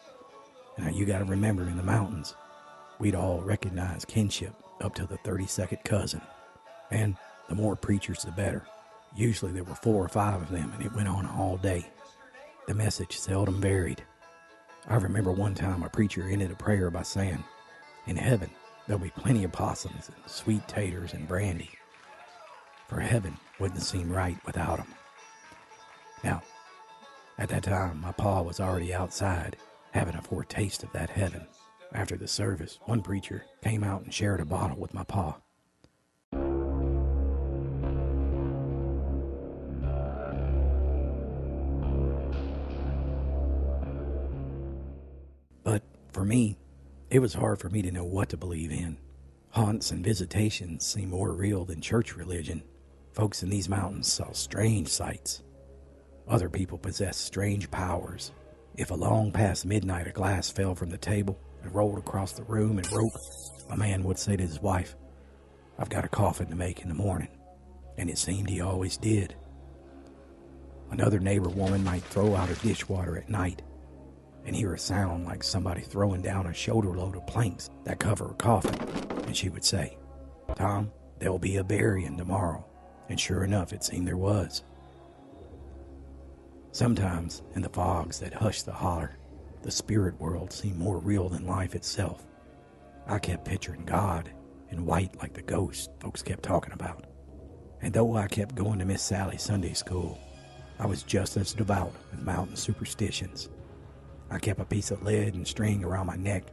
Now 0.79 0.89
you 0.89 1.07
got 1.07 1.19
to 1.19 1.25
remember 1.25 1.63
in 1.63 1.77
the 1.77 1.83
mountains, 1.83 2.35
we'd 2.99 3.15
all 3.15 3.41
recognize 3.41 4.05
kinship 4.05 4.55
up 4.81 4.95
to 4.95 5.07
the 5.07 5.19
32nd 5.19 5.85
cousin. 5.85 6.23
And 6.91 7.17
the 7.49 7.55
more 7.55 7.77
preachers, 7.77 8.23
the 8.23 8.31
better. 8.31 8.67
Usually 9.17 9.53
there 9.53 9.65
were 9.65 9.75
four 9.75 10.05
or 10.05 10.09
five 10.09 10.43
of 10.43 10.51
them, 10.51 10.73
and 10.75 10.85
it 10.85 10.95
went 10.95 11.09
on 11.09 11.27
all 11.27 11.57
day. 11.57 11.87
The 12.67 12.75
message 12.75 13.19
seldom 13.19 13.61
varied. 13.61 14.05
I 14.87 14.97
remember 14.97 15.33
one 15.33 15.55
time 15.55 15.83
a 15.83 15.89
preacher 15.89 16.29
ended 16.29 16.51
a 16.51 16.55
prayer 16.55 16.91
by 16.91 17.03
saying, 17.03 17.43
In 18.07 18.17
heaven, 18.17 18.51
there'll 18.87 19.03
be 19.03 19.11
plenty 19.11 19.45
of 19.45 19.53
possums 19.53 20.09
and 20.09 20.31
sweet 20.31 20.67
taters 20.69 21.15
and 21.15 21.27
brandy. 21.27 21.71
For 22.89 23.01
heaven 23.01 23.37
wouldn't 23.61 23.83
seem 23.83 24.11
right 24.11 24.39
without 24.47 24.81
'em. 24.81 24.95
Now, 26.25 26.43
at 27.37 27.51
that 27.51 27.63
time, 27.63 28.01
my 28.01 28.13
pa 28.13 28.41
was 28.41 28.61
already 28.61 28.95
outside 28.95 29.59
having 29.93 30.15
a 30.15 30.23
foretaste 30.23 30.83
of 30.83 30.93
that 30.93 31.11
heaven. 31.11 31.47
After 31.93 32.17
the 32.17 32.27
service, 32.27 32.79
one 32.87 33.03
preacher 33.03 33.45
came 33.63 33.85
out 33.85 34.03
and 34.03 34.13
shared 34.13 34.41
a 34.41 34.47
bottle 34.47 34.79
with 34.79 34.95
my 34.95 35.05
pa. 35.05 35.39
But 45.63 45.83
for 46.13 46.25
me, 46.25 46.59
it 47.11 47.19
was 47.19 47.35
hard 47.35 47.59
for 47.59 47.69
me 47.69 47.83
to 47.83 47.93
know 47.93 48.05
what 48.05 48.31
to 48.31 48.39
believe 48.39 48.73
in. 48.73 48.97
Haunts 49.51 49.91
and 49.91 50.03
visitations 50.03 50.87
seem 50.87 51.11
more 51.11 51.33
real 51.33 51.67
than 51.67 51.83
church 51.83 52.17
religion. 52.17 52.63
Folks 53.13 53.43
in 53.43 53.51
these 53.51 53.69
mountains 53.69 54.13
saw 54.13 54.33
strange 54.33 54.89
sights. 54.89 55.43
Other 56.29 56.49
people 56.49 56.79
possessed 56.79 57.23
strange 57.23 57.71
powers. 57.71 58.33
If 58.77 58.91
along 58.91 59.33
past 59.33 59.67
midnight 59.67 60.07
a 60.07 60.13
glass 60.13 60.51
fell 60.51 60.75
from 60.75 60.91
the 60.91 60.99
table 60.99 61.39
and 61.63 61.75
rolled 61.75 61.99
across 61.99 62.33
the 62.33 62.45
room 62.45 62.79
and 62.79 62.89
broke, 62.89 63.19
a 63.71 63.77
man 63.77 64.05
would 64.05 64.19
say 64.19 64.37
to 64.37 64.43
his 64.43 64.61
wife, 64.61 64.95
I've 65.79 65.89
got 65.89 66.05
a 66.05 66.09
coffin 66.09 66.49
to 66.49 66.57
make 66.57 66.83
in 66.83 66.89
the 66.89 66.95
morning. 66.95 67.29
And 67.97 68.09
it 68.09 68.19
seemed 68.19 68.49
he 68.49 68.61
always 68.61 68.97
did. 68.97 69.35
Another 70.91 71.19
neighbor 71.19 71.49
woman 71.49 71.83
might 71.85 72.05
throw 72.05 72.35
out 72.35 72.49
her 72.49 72.55
dishwater 72.67 73.17
at 73.19 73.29
night 73.29 73.63
and 74.45 74.57
hear 74.57 74.73
a 74.73 74.79
sound 74.79 75.27
like 75.27 75.43
somebody 75.43 75.83
throwing 75.83 76.23
down 76.23 76.47
a 76.47 76.55
shoulder 76.55 76.91
load 76.91 77.17
of 77.17 77.27
planks 77.27 77.71
that 77.85 77.99
cover 77.99 78.31
a 78.31 78.35
coffin, 78.35 78.75
and 79.27 79.37
she 79.37 79.49
would 79.49 79.65
say, 79.65 79.99
Tom, 80.55 80.91
there'll 81.19 81.39
be 81.39 81.57
a 81.57 81.65
burying 81.65 82.17
tomorrow. 82.17 82.65
And 83.09 83.19
sure 83.19 83.45
enough, 83.45 83.73
it 83.73 83.85
seemed 83.85 84.07
there 84.07 84.17
was. 84.17 84.63
Sometimes, 86.73 87.43
in 87.55 87.63
the 87.63 87.69
fogs 87.69 88.21
that 88.21 88.35
hushed 88.35 88.67
the 88.67 88.73
holler, 88.73 89.17
the 89.63 89.71
spirit 89.71 90.21
world 90.21 90.53
seemed 90.53 90.79
more 90.79 90.99
real 90.99 91.29
than 91.29 91.47
life 91.47 91.75
itself. 91.75 92.27
I 93.07 93.19
kept 93.19 93.47
picturing 93.47 93.85
God 93.85 94.31
in 94.71 94.85
white 94.85 95.19
like 95.19 95.33
the 95.33 95.43
ghost 95.43 95.91
folks 95.99 96.23
kept 96.23 96.43
talking 96.43 96.73
about. 96.73 97.07
And 97.81 97.93
though 97.93 98.17
I 98.17 98.27
kept 98.27 98.55
going 98.55 98.79
to 98.81 98.85
Miss 98.85 99.03
Sally's 99.03 99.43
Sunday 99.43 99.73
school, 99.73 100.19
I 100.79 100.87
was 100.87 101.03
just 101.03 101.37
as 101.37 101.53
devout 101.53 101.93
with 102.11 102.23
mountain 102.23 102.57
superstitions. 102.57 103.49
I 104.31 104.39
kept 104.39 104.61
a 104.61 104.65
piece 104.65 104.91
of 104.91 105.03
lead 105.03 105.35
and 105.35 105.49
string 105.49 105.83
around 105.83 106.07
my 106.07 106.17
neck 106.17 106.45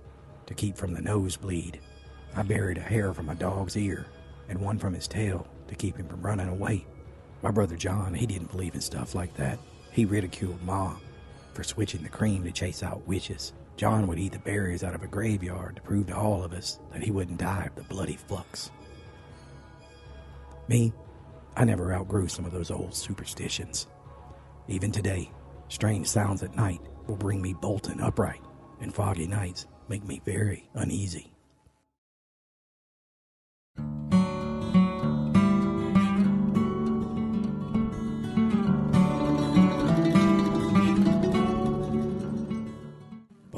to 0.46 0.54
keep 0.54 0.78
from 0.78 0.94
the 0.94 1.02
nosebleed. 1.02 1.82
I 2.36 2.44
buried 2.44 2.78
a 2.78 2.82
hair 2.82 3.14
from 3.14 3.30
a 3.30 3.36
dog's 3.36 3.76
ear 3.76 4.06
and 4.48 4.60
one 4.60 4.80
from 4.80 4.94
his 4.94 5.08
tail 5.08 5.48
to 5.68 5.76
keep 5.76 5.98
him 5.98 6.08
from 6.08 6.22
running 6.22 6.50
away. 6.50 6.86
My 7.42 7.52
brother 7.52 7.76
John, 7.76 8.14
he 8.14 8.26
didn't 8.26 8.52
believe 8.52 8.76
in 8.76 8.82
stuff 8.82 9.16
like 9.16 9.36
that. 9.36 9.60
He 9.92 10.06
ridiculed 10.06 10.62
Ma 10.64 10.96
for 11.54 11.64
switching 11.64 12.04
the 12.04 12.10
cream 12.10 12.44
to 12.44 12.52
chase 12.52 12.84
out 12.84 13.08
witches. 13.08 13.54
John 13.78 14.08
would 14.08 14.20
eat 14.20 14.32
the 14.32 14.40
berries 14.40 14.84
out 14.84 14.96
of 14.96 15.04
a 15.04 15.08
graveyard 15.08 15.76
to 15.76 15.82
prove 15.82 16.08
to 16.08 16.16
all 16.16 16.44
of 16.44 16.54
us 16.54 16.80
that 16.92 17.04
he 17.04 17.12
wouldn't 17.12 17.40
die 17.40 17.66
of 17.66 17.76
the 17.76 17.84
bloody 17.84 18.16
flux. 18.16 18.72
Me, 20.68 20.94
I 21.56 21.66
never 21.66 21.94
outgrew 21.94 22.28
some 22.28 22.46
of 22.46 22.52
those 22.52 22.72
old 22.72 22.96
superstitions. 22.96 23.88
Even 24.68 24.92
today, 24.92 25.30
strange 25.70 26.08
sounds 26.08 26.42
at 26.44 26.56
night 26.56 26.82
will 27.08 27.16
bring 27.16 27.42
me 27.42 27.54
bolting 27.54 28.02
upright, 28.02 28.42
and 28.82 28.94
foggy 28.94 29.28
nights 29.28 29.68
make 29.88 30.04
me 30.06 30.22
very 30.26 30.68
uneasy. 30.74 31.35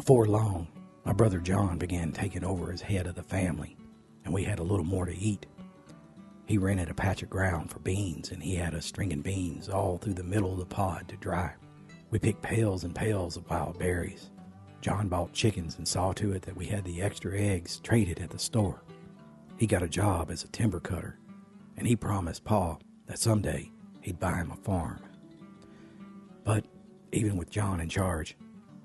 Before 0.07 0.25
long, 0.25 0.69
my 1.03 1.11
brother 1.11 1.41
John 1.41 1.77
began 1.77 2.13
taking 2.13 2.45
over 2.45 2.71
as 2.71 2.79
head 2.79 3.07
of 3.07 3.15
the 3.15 3.23
family, 3.23 3.75
and 4.23 4.33
we 4.33 4.45
had 4.45 4.59
a 4.59 4.63
little 4.63 4.85
more 4.85 5.05
to 5.05 5.13
eat. 5.13 5.45
He 6.45 6.57
rented 6.57 6.89
a 6.89 6.93
patch 6.93 7.23
of 7.23 7.29
ground 7.29 7.69
for 7.69 7.79
beans, 7.79 8.31
and 8.31 8.41
he 8.41 8.55
had 8.55 8.73
us 8.73 8.85
stringing 8.85 9.19
beans 9.19 9.67
all 9.67 9.97
through 9.97 10.13
the 10.13 10.23
middle 10.23 10.53
of 10.53 10.59
the 10.59 10.65
pod 10.65 11.09
to 11.09 11.17
dry. 11.17 11.55
We 12.09 12.19
picked 12.19 12.41
pails 12.41 12.85
and 12.85 12.95
pails 12.95 13.35
of 13.35 13.49
wild 13.49 13.79
berries. 13.79 14.29
John 14.79 15.09
bought 15.09 15.33
chickens 15.33 15.77
and 15.77 15.85
saw 15.85 16.13
to 16.13 16.31
it 16.31 16.43
that 16.43 16.55
we 16.55 16.67
had 16.67 16.85
the 16.85 17.01
extra 17.01 17.37
eggs 17.37 17.81
traded 17.81 18.21
at 18.21 18.29
the 18.29 18.39
store. 18.39 18.83
He 19.57 19.67
got 19.67 19.83
a 19.83 19.89
job 19.89 20.31
as 20.31 20.45
a 20.45 20.47
timber 20.47 20.79
cutter, 20.79 21.19
and 21.75 21.85
he 21.85 21.97
promised 21.97 22.45
Pa 22.45 22.77
that 23.07 23.19
someday 23.19 23.69
he'd 23.99 24.21
buy 24.21 24.37
him 24.37 24.51
a 24.51 24.55
farm. 24.55 25.01
But 26.45 26.63
even 27.11 27.35
with 27.35 27.49
John 27.51 27.81
in 27.81 27.89
charge, 27.89 28.37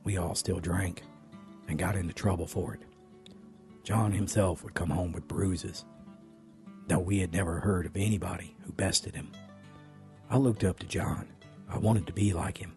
we 0.03 0.17
all 0.17 0.35
still 0.35 0.59
drank 0.59 1.05
and 1.68 1.79
got 1.79 1.96
into 1.96 2.12
trouble 2.12 2.46
for 2.46 2.75
it. 2.75 2.83
John 3.85 4.12
himself 4.12 4.62
would 4.62 4.75
come 4.75 4.90
home 4.90 5.12
with 5.12 5.29
bruises, 5.29 5.85
though 6.88 6.98
we 6.98 7.18
had 7.18 7.33
never 7.33 7.61
heard 7.61 7.87
of 7.87 7.96
anybody 7.96 8.57
who 8.64 8.72
bested 8.72 9.14
him. 9.14 9.33
I 10.31 10.37
looked 10.37 10.64
up 10.64 10.79
to 10.81 10.87
John. 10.87 11.29
I 11.68 11.79
wanted 11.79 12.07
to 12.07 12.12
be 12.12 12.33
like 12.33 12.59
him. 12.59 12.75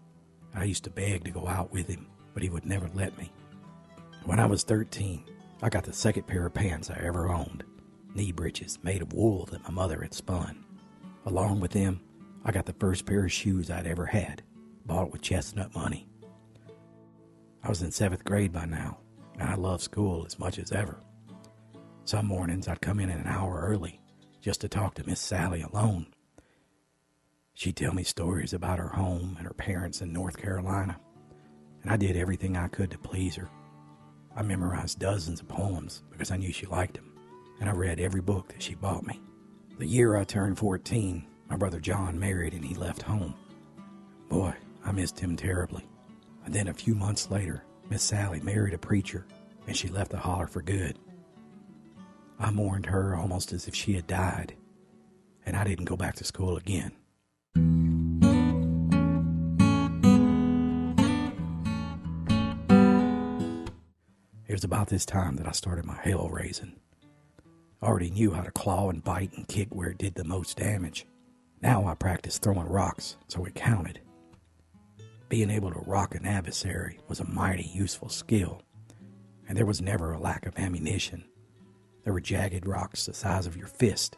I 0.54 0.64
used 0.64 0.84
to 0.86 0.90
beg 0.90 1.24
to 1.26 1.32
go 1.32 1.48
out 1.48 1.72
with 1.72 1.88
him, 1.88 2.08
but 2.34 2.44
he 2.44 2.50
would 2.50 2.66
never 2.66 2.90
let 2.94 3.18
me. 3.18 3.32
When 4.24 4.40
I 4.40 4.46
was 4.46 4.64
13, 4.64 5.24
I 5.62 5.70
got 5.70 5.84
the 5.84 5.94
second 5.94 6.28
pair 6.28 6.46
of 6.46 6.54
pants 6.54 6.90
I 6.90 7.00
ever 7.04 7.30
owned 7.30 7.64
knee 8.16 8.32
breeches 8.32 8.80
made 8.82 9.02
of 9.02 9.14
wool 9.14 9.46
that 9.52 9.64
my 9.64 9.70
mother 9.70 10.02
had 10.02 10.14
spun. 10.14 10.64
Along 11.26 11.60
with 11.60 11.72
them, 11.72 12.00
I 12.44 12.52
got 12.52 12.66
the 12.66 12.74
first 12.74 13.06
pair 13.06 13.26
of 13.26 13.32
shoes 13.32 13.70
I'd 13.70 13.88
ever 13.88 14.06
had, 14.06 14.42
bought 14.86 15.12
with 15.12 15.22
chestnut 15.22 15.76
money. 15.76 16.08
I 17.66 17.70
was 17.70 17.82
in 17.82 17.92
seventh 17.92 18.24
grade 18.24 18.54
by 18.54 18.66
now, 18.66 19.00
and 19.40 19.50
I 19.50 19.56
loved 19.56 19.82
school 19.82 20.24
as 20.24 20.38
much 20.38 20.60
as 20.60 20.72
ever. 20.72 21.00
Some 22.04 22.28
mornings 22.28 22.68
I'd 22.68 22.80
come 22.80 23.00
in 23.00 23.10
an 23.10 23.26
hour 23.26 23.60
early 23.60 24.00
just 24.40 24.62
to 24.62 24.70
talk 24.70 24.94
to 24.94 25.08
Miss 25.08 25.20
Sally 25.20 25.64
alone. 25.64 26.06
She'd 27.56 27.76
tell 27.76 27.92
me 27.92 28.04
stories 28.04 28.54
about 28.54 28.78
her 28.78 28.90
home 28.90 29.34
and 29.40 29.48
her 29.48 29.54
parents 29.56 30.02
in 30.02 30.14
North 30.14 30.38
Carolina, 30.38 31.00
and 31.82 31.92
I 31.92 31.98
did 31.98 32.16
everything 32.16 32.56
I 32.56 32.68
could 32.68 32.92
to 32.92 33.00
please 33.00 33.36
her. 33.36 33.50
I 34.36 34.44
memorized 34.44 35.00
dozens 35.00 35.42
of 35.42 35.48
poems 35.48 36.04
because 36.12 36.30
I 36.30 36.38
knew 36.38 36.54
she 36.54 36.68
liked 36.68 36.94
them, 36.94 37.14
and 37.60 37.68
I 37.68 37.74
read 37.74 38.00
every 38.00 38.22
book 38.22 38.50
that 38.50 38.62
she 38.62 38.76
bought 38.76 39.08
me. 39.08 39.20
The 39.80 39.88
year 39.88 40.18
I 40.18 40.24
turned 40.24 40.60
14, 40.60 41.26
my 41.50 41.58
brother 41.58 41.80
John 41.80 42.20
married 42.20 42.54
and 42.54 42.64
he 42.64 42.76
left 42.76 43.02
home. 43.02 43.34
Boy, 44.30 44.54
I 44.86 44.92
missed 44.92 45.20
him 45.20 45.36
terribly. 45.36 45.88
And 46.46 46.54
then 46.54 46.68
a 46.68 46.74
few 46.74 46.96
months 46.96 47.30
later, 47.32 47.64
Miss 47.90 48.04
Sally 48.04 48.40
married 48.40 48.74
a 48.74 48.78
preacher 48.78 49.26
and 49.68 49.76
she 49.76 49.88
left 49.88 50.12
the 50.12 50.18
holler 50.18 50.48
for 50.48 50.62
good. 50.62 50.98
I 52.40 52.52
mourned 52.52 52.86
her 52.86 53.16
almost 53.16 53.52
as 53.52 53.68
if 53.68 53.74
she 53.74 53.94
had 53.94 54.08
died, 54.08 54.56
and 55.46 55.56
I 55.56 55.64
didn't 55.64 55.86
go 55.86 55.96
back 55.98 56.16
to 56.16 56.24
school 56.24 56.58
again. 56.58 56.92
It 64.48 64.52
was 64.52 64.64
about 64.64 64.88
this 64.88 65.06
time 65.06 65.38
that 65.38 65.48
I 65.48 65.52
started 65.52 65.86
my 65.86 65.98
hell 66.02 66.30
raising. 66.30 66.76
I 67.82 67.88
already 67.88 68.12
knew 68.12 68.32
how 68.32 68.44
to 68.44 68.52
claw 68.52 68.90
and 68.90 69.04
bite 69.04 69.34
and 69.34 69.48
kick 69.48 69.70
where 69.74 69.90
it 69.90 69.98
did 69.98 70.16
the 70.16 70.24
most 70.24 70.58
damage. 70.58 71.06
Now 71.62 71.88
I 71.88 71.96
practiced 71.96 72.42
throwing 72.42 72.68
rocks, 72.68 73.18
so 73.28 73.46
it 73.46 73.56
counted. 73.56 74.00
Being 75.36 75.52
able 75.52 75.74
to 75.74 75.80
rock 75.80 76.16
an 76.16 76.26
adversary 76.26 76.98
was 77.10 77.20
a 77.20 77.26
mighty 77.26 77.70
useful 77.74 78.08
skill, 78.08 78.62
and 79.50 79.58
there 79.58 79.66
was 79.66 79.82
never 79.82 80.14
a 80.14 80.18
lack 80.18 80.46
of 80.46 80.58
ammunition. 80.58 81.26
There 82.06 82.14
were 82.14 82.22
jagged 82.22 82.66
rocks 82.66 83.06
the 83.06 83.14
size 83.14 83.46
of 83.46 83.58
your 83.58 83.68
fist. 83.68 84.16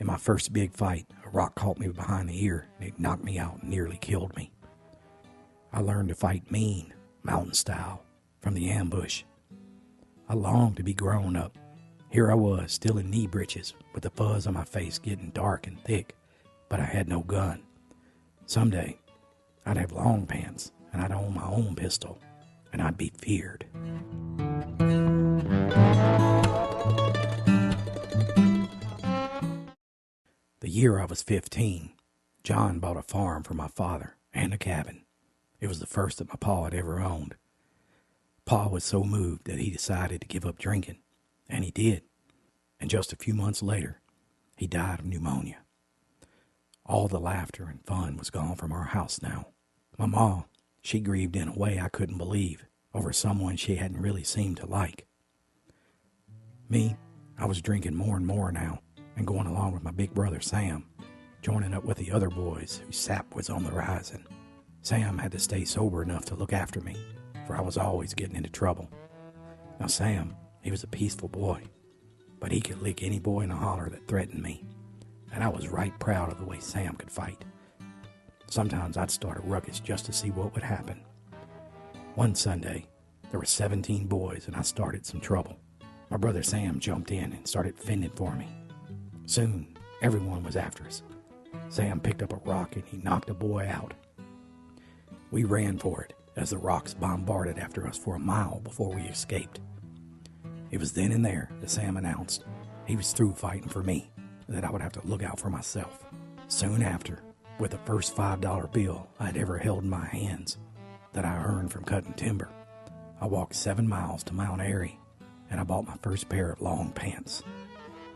In 0.00 0.06
my 0.06 0.18
first 0.18 0.52
big 0.52 0.74
fight, 0.74 1.06
a 1.24 1.30
rock 1.30 1.54
caught 1.54 1.78
me 1.78 1.88
behind 1.88 2.28
the 2.28 2.44
ear 2.44 2.68
and 2.78 2.86
it 2.86 3.00
knocked 3.00 3.24
me 3.24 3.38
out 3.38 3.62
and 3.62 3.70
nearly 3.70 3.96
killed 3.96 4.36
me. 4.36 4.52
I 5.72 5.80
learned 5.80 6.10
to 6.10 6.14
fight 6.14 6.50
mean, 6.50 6.92
mountain 7.22 7.54
style, 7.54 8.04
from 8.42 8.52
the 8.52 8.68
ambush. 8.68 9.22
I 10.28 10.34
longed 10.34 10.76
to 10.76 10.82
be 10.82 10.92
grown 10.92 11.36
up. 11.36 11.56
Here 12.10 12.30
I 12.30 12.34
was, 12.34 12.70
still 12.70 12.98
in 12.98 13.08
knee 13.08 13.26
breeches, 13.26 13.72
with 13.94 14.02
the 14.02 14.10
fuzz 14.10 14.46
on 14.46 14.52
my 14.52 14.64
face 14.64 14.98
getting 14.98 15.30
dark 15.30 15.68
and 15.68 15.82
thick, 15.84 16.14
but 16.68 16.80
I 16.80 16.84
had 16.84 17.08
no 17.08 17.20
gun. 17.20 17.62
Someday, 18.44 18.98
I'd 19.70 19.76
have 19.76 19.92
long 19.92 20.26
pants, 20.26 20.72
and 20.92 21.00
I'd 21.00 21.12
own 21.12 21.32
my 21.32 21.46
own 21.46 21.76
pistol, 21.76 22.18
and 22.72 22.82
I'd 22.82 22.96
be 22.98 23.12
feared. 23.16 23.66
The 30.58 30.68
year 30.68 30.98
I 30.98 31.04
was 31.04 31.22
15, 31.22 31.92
John 32.42 32.80
bought 32.80 32.96
a 32.96 33.02
farm 33.02 33.44
for 33.44 33.54
my 33.54 33.68
father 33.68 34.16
and 34.34 34.52
a 34.52 34.58
cabin. 34.58 35.04
It 35.60 35.68
was 35.68 35.78
the 35.78 35.86
first 35.86 36.18
that 36.18 36.28
my 36.30 36.34
pa 36.34 36.64
had 36.64 36.74
ever 36.74 36.98
owned. 36.98 37.36
Pa 38.44 38.66
was 38.66 38.82
so 38.82 39.04
moved 39.04 39.44
that 39.44 39.60
he 39.60 39.70
decided 39.70 40.20
to 40.20 40.26
give 40.26 40.44
up 40.44 40.58
drinking, 40.58 40.98
and 41.48 41.62
he 41.62 41.70
did. 41.70 42.02
And 42.80 42.90
just 42.90 43.12
a 43.12 43.16
few 43.16 43.34
months 43.34 43.62
later, 43.62 44.00
he 44.56 44.66
died 44.66 44.98
of 44.98 45.06
pneumonia. 45.06 45.58
All 46.84 47.06
the 47.06 47.20
laughter 47.20 47.66
and 47.66 47.86
fun 47.86 48.16
was 48.16 48.30
gone 48.30 48.56
from 48.56 48.72
our 48.72 48.86
house 48.86 49.22
now. 49.22 49.46
My 50.00 50.06
ma, 50.06 50.44
she 50.80 50.98
grieved 50.98 51.36
in 51.36 51.48
a 51.48 51.58
way 51.58 51.78
I 51.78 51.90
couldn't 51.90 52.16
believe 52.16 52.64
over 52.94 53.12
someone 53.12 53.56
she 53.56 53.76
hadn't 53.76 54.00
really 54.00 54.24
seemed 54.24 54.56
to 54.56 54.66
like. 54.66 55.06
Me, 56.70 56.96
I 57.36 57.44
was 57.44 57.60
drinking 57.60 57.96
more 57.96 58.16
and 58.16 58.26
more 58.26 58.50
now 58.50 58.80
and 59.16 59.26
going 59.26 59.46
along 59.46 59.72
with 59.72 59.82
my 59.82 59.90
big 59.90 60.14
brother 60.14 60.40
Sam, 60.40 60.86
joining 61.42 61.74
up 61.74 61.84
with 61.84 61.98
the 61.98 62.12
other 62.12 62.30
boys 62.30 62.80
whose 62.82 62.96
sap 62.96 63.34
was 63.34 63.50
on 63.50 63.62
the 63.62 63.72
rising. 63.72 64.24
Sam 64.80 65.18
had 65.18 65.32
to 65.32 65.38
stay 65.38 65.66
sober 65.66 66.02
enough 66.02 66.24
to 66.26 66.34
look 66.34 66.54
after 66.54 66.80
me, 66.80 66.96
for 67.46 67.54
I 67.54 67.60
was 67.60 67.76
always 67.76 68.14
getting 68.14 68.36
into 68.36 68.48
trouble. 68.48 68.88
Now, 69.78 69.88
Sam, 69.88 70.34
he 70.62 70.70
was 70.70 70.82
a 70.82 70.86
peaceful 70.88 71.28
boy, 71.28 71.62
but 72.38 72.52
he 72.52 72.62
could 72.62 72.80
lick 72.80 73.02
any 73.02 73.18
boy 73.18 73.42
in 73.42 73.50
a 73.50 73.56
holler 73.56 73.90
that 73.90 74.08
threatened 74.08 74.42
me, 74.42 74.64
and 75.30 75.44
I 75.44 75.48
was 75.48 75.68
right 75.68 75.92
proud 76.00 76.32
of 76.32 76.38
the 76.38 76.46
way 76.46 76.58
Sam 76.58 76.96
could 76.96 77.10
fight. 77.10 77.44
Sometimes 78.50 78.96
I'd 78.96 79.12
start 79.12 79.38
a 79.38 79.42
ruckus 79.42 79.78
just 79.78 80.06
to 80.06 80.12
see 80.12 80.32
what 80.32 80.52
would 80.54 80.64
happen. 80.64 81.00
One 82.16 82.34
Sunday, 82.34 82.84
there 83.30 83.38
were 83.38 83.46
17 83.46 84.08
boys, 84.08 84.48
and 84.48 84.56
I 84.56 84.62
started 84.62 85.06
some 85.06 85.20
trouble. 85.20 85.56
My 86.10 86.16
brother 86.16 86.42
Sam 86.42 86.80
jumped 86.80 87.12
in 87.12 87.32
and 87.32 87.46
started 87.46 87.78
fending 87.78 88.10
for 88.10 88.34
me. 88.34 88.48
Soon, 89.26 89.76
everyone 90.02 90.42
was 90.42 90.56
after 90.56 90.84
us. 90.84 91.04
Sam 91.68 92.00
picked 92.00 92.22
up 92.22 92.32
a 92.32 92.48
rock 92.50 92.74
and 92.74 92.84
he 92.84 92.96
knocked 92.96 93.30
a 93.30 93.34
boy 93.34 93.68
out. 93.70 93.94
We 95.30 95.44
ran 95.44 95.78
for 95.78 96.02
it 96.02 96.14
as 96.34 96.50
the 96.50 96.58
rocks 96.58 96.92
bombarded 96.92 97.56
after 97.56 97.86
us 97.86 97.96
for 97.96 98.16
a 98.16 98.20
mile 98.20 98.60
before 98.64 98.92
we 98.92 99.02
escaped. 99.02 99.60
It 100.72 100.80
was 100.80 100.92
then 100.92 101.12
and 101.12 101.24
there 101.24 101.50
that 101.60 101.70
Sam 101.70 101.96
announced 101.96 102.44
he 102.84 102.96
was 102.96 103.12
through 103.12 103.34
fighting 103.34 103.68
for 103.68 103.84
me, 103.84 104.10
and 104.48 104.56
that 104.56 104.64
I 104.64 104.70
would 104.70 104.82
have 104.82 104.92
to 104.92 105.06
look 105.06 105.22
out 105.22 105.38
for 105.38 105.50
myself. 105.50 106.04
Soon 106.48 106.82
after, 106.82 107.22
with 107.60 107.72
the 107.72 107.78
first 107.78 108.16
$5 108.16 108.72
bill 108.72 109.06
I'd 109.20 109.36
ever 109.36 109.58
held 109.58 109.84
in 109.84 109.90
my 109.90 110.06
hands 110.06 110.56
that 111.12 111.26
I 111.26 111.36
earned 111.44 111.70
from 111.70 111.84
cutting 111.84 112.14
timber, 112.14 112.48
I 113.20 113.26
walked 113.26 113.54
seven 113.54 113.86
miles 113.86 114.24
to 114.24 114.34
Mount 114.34 114.62
Airy 114.62 114.98
and 115.50 115.60
I 115.60 115.64
bought 115.64 115.86
my 115.86 115.96
first 116.02 116.28
pair 116.30 116.50
of 116.50 116.62
long 116.62 116.90
pants. 116.92 117.42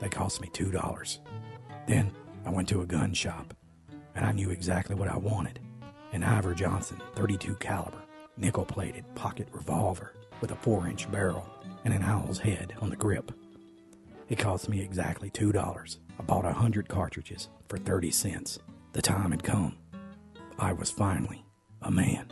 They 0.00 0.08
cost 0.08 0.40
me 0.40 0.48
$2. 0.48 1.18
Then 1.86 2.10
I 2.46 2.50
went 2.50 2.68
to 2.70 2.80
a 2.80 2.86
gun 2.86 3.12
shop 3.12 3.54
and 4.14 4.24
I 4.24 4.32
knew 4.32 4.50
exactly 4.50 4.96
what 4.96 5.08
I 5.08 5.16
wanted 5.16 5.60
an 6.12 6.22
Iver 6.22 6.54
Johnson 6.54 7.00
32 7.16 7.56
caliber 7.56 8.02
nickel 8.36 8.64
plated 8.64 9.04
pocket 9.14 9.48
revolver 9.52 10.14
with 10.40 10.52
a 10.52 10.56
4 10.56 10.88
inch 10.88 11.10
barrel 11.10 11.46
and 11.84 11.92
an 11.92 12.02
owl's 12.02 12.38
head 12.38 12.74
on 12.80 12.88
the 12.88 12.96
grip. 12.96 13.30
It 14.28 14.38
cost 14.38 14.70
me 14.70 14.80
exactly 14.80 15.30
$2. 15.30 15.98
I 16.18 16.22
bought 16.22 16.46
a 16.46 16.52
hundred 16.52 16.88
cartridges 16.88 17.48
for 17.68 17.76
30 17.76 18.10
cents. 18.10 18.58
The 18.94 19.02
time 19.02 19.32
had 19.32 19.42
come. 19.42 19.76
I 20.56 20.72
was 20.72 20.88
finally 20.88 21.44
a 21.82 21.90
man. 21.90 22.30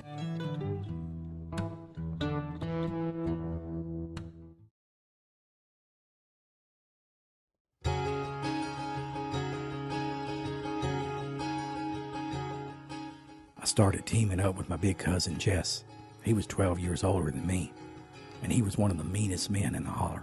I 13.59 13.65
started 13.65 14.07
teaming 14.07 14.39
up 14.39 14.57
with 14.57 14.69
my 14.69 14.77
big 14.77 14.99
cousin 14.99 15.39
Jess. 15.39 15.83
He 16.23 16.33
was 16.33 16.47
12 16.47 16.79
years 16.79 17.03
older 17.03 17.33
than 17.33 17.45
me, 17.45 17.73
and 18.45 18.53
he 18.53 18.63
was 18.63 18.79
one 18.79 18.93
of 18.93 18.99
the 18.99 19.05
meanest 19.05 19.51
men 19.51 19.75
in 19.75 19.83
the 19.83 19.91
holler. 19.91 20.23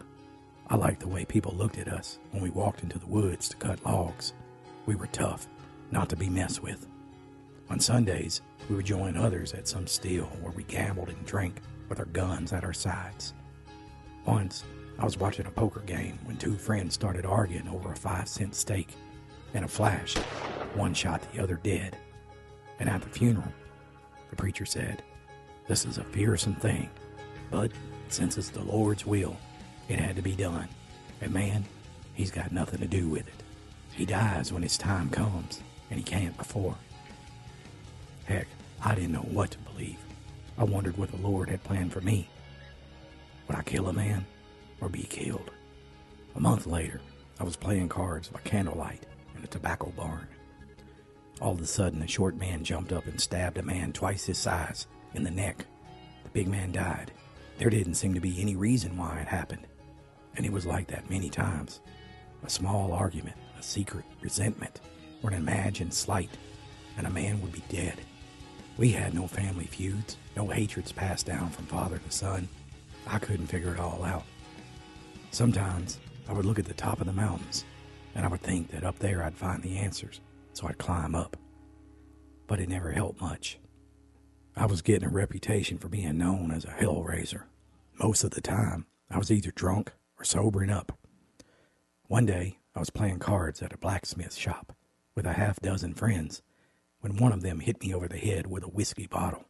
I 0.70 0.78
liked 0.78 1.02
the 1.02 1.10
way 1.10 1.26
people 1.26 1.54
looked 1.54 1.78
at 1.78 1.90
us 1.90 2.18
when 2.32 2.42
we 2.42 2.50
walked 2.50 2.82
into 2.82 2.98
the 2.98 3.08
woods 3.08 3.50
to 3.50 3.58
cut 3.58 3.86
logs. 3.86 4.32
We 4.86 4.96
were 4.96 5.08
tough, 5.08 5.50
not 5.92 6.10
to 6.10 6.16
be 6.16 6.30
messed 6.30 6.62
with. 6.62 6.88
On 7.70 7.80
Sundays, 7.80 8.42
we 8.70 8.76
would 8.76 8.86
join 8.86 9.16
others 9.16 9.54
at 9.54 9.68
some 9.68 9.88
still 9.88 10.26
where 10.42 10.52
we 10.52 10.64
gambled 10.64 11.10
and 11.10 11.26
drank 11.26 11.62
with 11.88 12.00
our 12.00 12.06
guns 12.06 12.54
at 12.54 12.64
our 12.64 12.74
sides. 12.74 13.34
Once, 14.26 14.64
I 14.98 15.06
was 15.06 15.18
watching 15.18 15.46
a 15.46 15.52
poker 15.52 15.80
game 15.82 16.20
when 16.26 16.38
two 16.38 16.56
friends 16.56 16.94
started 16.94 17.26
arguing 17.26 17.68
over 17.70 17.92
a 17.92 17.96
five 17.96 18.28
cent 18.28 18.54
stake. 18.56 18.96
In 19.54 19.64
a 19.64 19.68
flash, 19.68 20.16
one 20.76 20.94
shot 20.94 21.26
the 21.32 21.42
other 21.42 21.56
dead. 21.64 21.98
And 22.80 22.90
at 22.90 23.02
the 23.02 23.10
funeral, 23.10 23.52
the 24.30 24.36
preacher 24.36 24.66
said, 24.66 25.02
This 25.68 25.86
is 25.86 25.98
a 25.98 26.04
fearsome 26.04 26.56
thing. 26.56 26.90
But 27.50 27.72
since 28.10 28.38
it's 28.38 28.50
the 28.50 28.64
Lord's 28.64 29.06
will, 29.06 29.38
it 29.88 30.00
had 30.00 30.16
to 30.16 30.22
be 30.22 30.36
done. 30.36 30.68
And 31.22 31.34
man, 31.34 31.66
he's 32.14 32.32
got 32.32 32.52
nothing 32.52 32.80
to 32.80 32.88
do 32.88 33.08
with 33.08 33.28
it. 33.28 33.44
He 33.94 34.06
dies 34.06 34.54
when 34.54 34.64
his 34.64 34.78
time 34.78 35.10
comes, 35.10 35.62
and 35.90 36.00
he 36.00 36.04
can't 36.04 36.38
before. 36.38 36.76
Heck, 38.26 38.48
I 38.82 38.96
didn't 38.96 39.14
know 39.14 39.20
what 39.20 39.52
to 39.52 39.58
believe. 39.60 39.98
I 40.58 40.64
wondered 40.64 40.98
what 40.98 41.12
the 41.12 41.18
Lord 41.28 41.50
had 41.50 41.64
planned 41.64 41.94
for 41.94 42.02
me. 42.02 42.28
Would 43.48 43.58
I 43.58 43.64
kill 43.64 43.88
a 43.88 43.94
man 43.94 44.26
or 44.82 44.90
be 44.90 45.04
killed? 45.04 45.52
A 46.36 46.40
month 46.40 46.68
later, 46.68 47.02
I 47.40 47.44
was 47.44 47.56
playing 47.56 47.90
cards 47.90 48.28
by 48.28 48.40
candlelight 48.42 49.06
in 49.38 49.44
a 49.44 49.48
tobacco 49.48 49.92
barn. 49.96 50.28
All 51.42 51.54
of 51.54 51.62
a 51.62 51.66
sudden, 51.66 52.02
a 52.02 52.08
short 52.08 52.36
man 52.36 52.64
jumped 52.64 52.92
up 52.92 53.06
and 53.08 53.20
stabbed 53.20 53.58
a 53.58 53.64
man 53.64 53.94
twice 53.94 54.26
his 54.26 54.38
size 54.38 54.88
in 55.14 55.24
the 55.24 55.32
neck. 55.32 55.66
The 56.24 56.30
big 56.30 56.48
man 56.48 56.72
died. 56.72 57.12
There 57.58 57.70
didn't 57.70 57.96
seem 57.96 58.14
to 58.14 58.20
be 58.20 58.42
any 58.42 58.56
reason 58.56 58.98
why 58.98 59.20
it 59.20 59.28
happened. 59.28 59.66
And 60.36 60.46
it 60.46 60.52
was 60.52 60.66
like 60.66 60.88
that 60.88 61.10
many 61.10 61.30
times. 61.30 61.80
A 62.44 62.50
small 62.50 62.94
argument, 62.94 63.38
a 63.58 63.64
secret 63.64 64.06
resentment, 64.22 64.82
or 65.24 65.30
an 65.30 65.36
imagined 65.36 65.94
slight, 65.94 66.30
and 66.98 67.06
a 67.06 67.12
man 67.12 67.42
would 67.42 67.52
be 67.52 67.64
dead. 67.70 68.00
We 68.78 68.92
had 68.92 69.14
no 69.14 69.28
family 69.28 69.66
feuds, 69.66 70.18
no 70.36 70.48
hatreds 70.48 70.92
passed 70.92 71.26
down 71.26 71.50
from 71.50 71.66
father 71.66 71.98
to 71.98 72.12
son. 72.12 72.48
I 73.08 73.20
couldn't 73.20 73.48
figure 73.48 73.74
it 73.74 73.80
all 73.80 74.04
out. 74.04 74.24
Sometimes 75.32 76.00
I 76.28 76.34
would 76.34 76.46
look 76.46 76.60
at 76.60 76.66
the 76.66 76.74
top 76.74 77.02
of 77.02 77.08
the 77.08 77.14
mountains, 77.14 77.66
and 78.16 78.26
I 78.26 78.30
would 78.30 78.42
think 78.42 78.72
that 78.72 78.84
up 78.84 78.98
there 79.00 79.24
I'd 79.24 79.36
find 79.36 79.62
the 79.62 79.78
answers, 79.78 80.22
so 80.54 80.68
I'd 80.68 80.78
climb 80.78 81.16
up. 81.16 81.38
But 82.48 82.60
it 82.60 82.70
never 82.70 82.92
helped 82.92 83.22
much. 83.22 83.60
I 84.56 84.66
was 84.66 84.82
getting 84.82 85.08
a 85.08 85.12
reputation 85.12 85.78
for 85.78 85.90
being 85.90 86.18
known 86.18 86.52
as 86.52 86.66
a 86.66 86.72
hell 86.72 87.04
raiser. 87.04 87.48
Most 87.98 88.24
of 88.24 88.32
the 88.32 88.42
time, 88.42 88.86
I 89.10 89.18
was 89.18 89.32
either 89.32 89.52
drunk 89.52 89.94
or 90.18 90.24
sobering 90.24 90.70
up. 90.70 90.98
One 92.08 92.26
day, 92.26 92.60
I 92.76 92.80
was 92.80 92.90
playing 92.90 93.20
cards 93.20 93.62
at 93.62 93.74
a 93.74 93.78
blacksmith 93.78 94.36
shop 94.36 94.74
with 95.16 95.26
a 95.26 95.34
half 95.34 95.60
dozen 95.60 95.94
friends 95.94 96.42
when 97.02 97.18
one 97.18 97.32
of 97.32 97.42
them 97.42 97.60
hit 97.60 97.82
me 97.82 97.94
over 97.94 98.08
the 98.08 98.18
head 98.18 98.48
with 98.48 98.64
a 98.64 98.70
whiskey 98.70 99.08
bottle. 99.08 99.46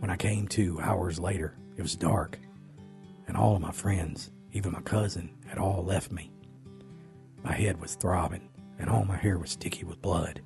When 0.00 0.10
I 0.10 0.16
came 0.16 0.46
to 0.48 0.80
hours 0.80 1.18
later, 1.18 1.56
it 1.76 1.82
was 1.82 1.96
dark, 1.96 2.38
and 3.26 3.36
all 3.36 3.56
of 3.56 3.62
my 3.62 3.72
friends, 3.72 4.30
even 4.52 4.72
my 4.72 4.80
cousin, 4.82 5.30
had 5.46 5.58
all 5.58 5.84
left 5.84 6.12
me. 6.12 6.30
My 7.42 7.52
head 7.52 7.80
was 7.80 7.94
throbbing, 7.94 8.48
and 8.78 8.88
all 8.88 9.04
my 9.04 9.16
hair 9.16 9.38
was 9.38 9.50
sticky 9.50 9.84
with 9.84 10.02
blood. 10.02 10.42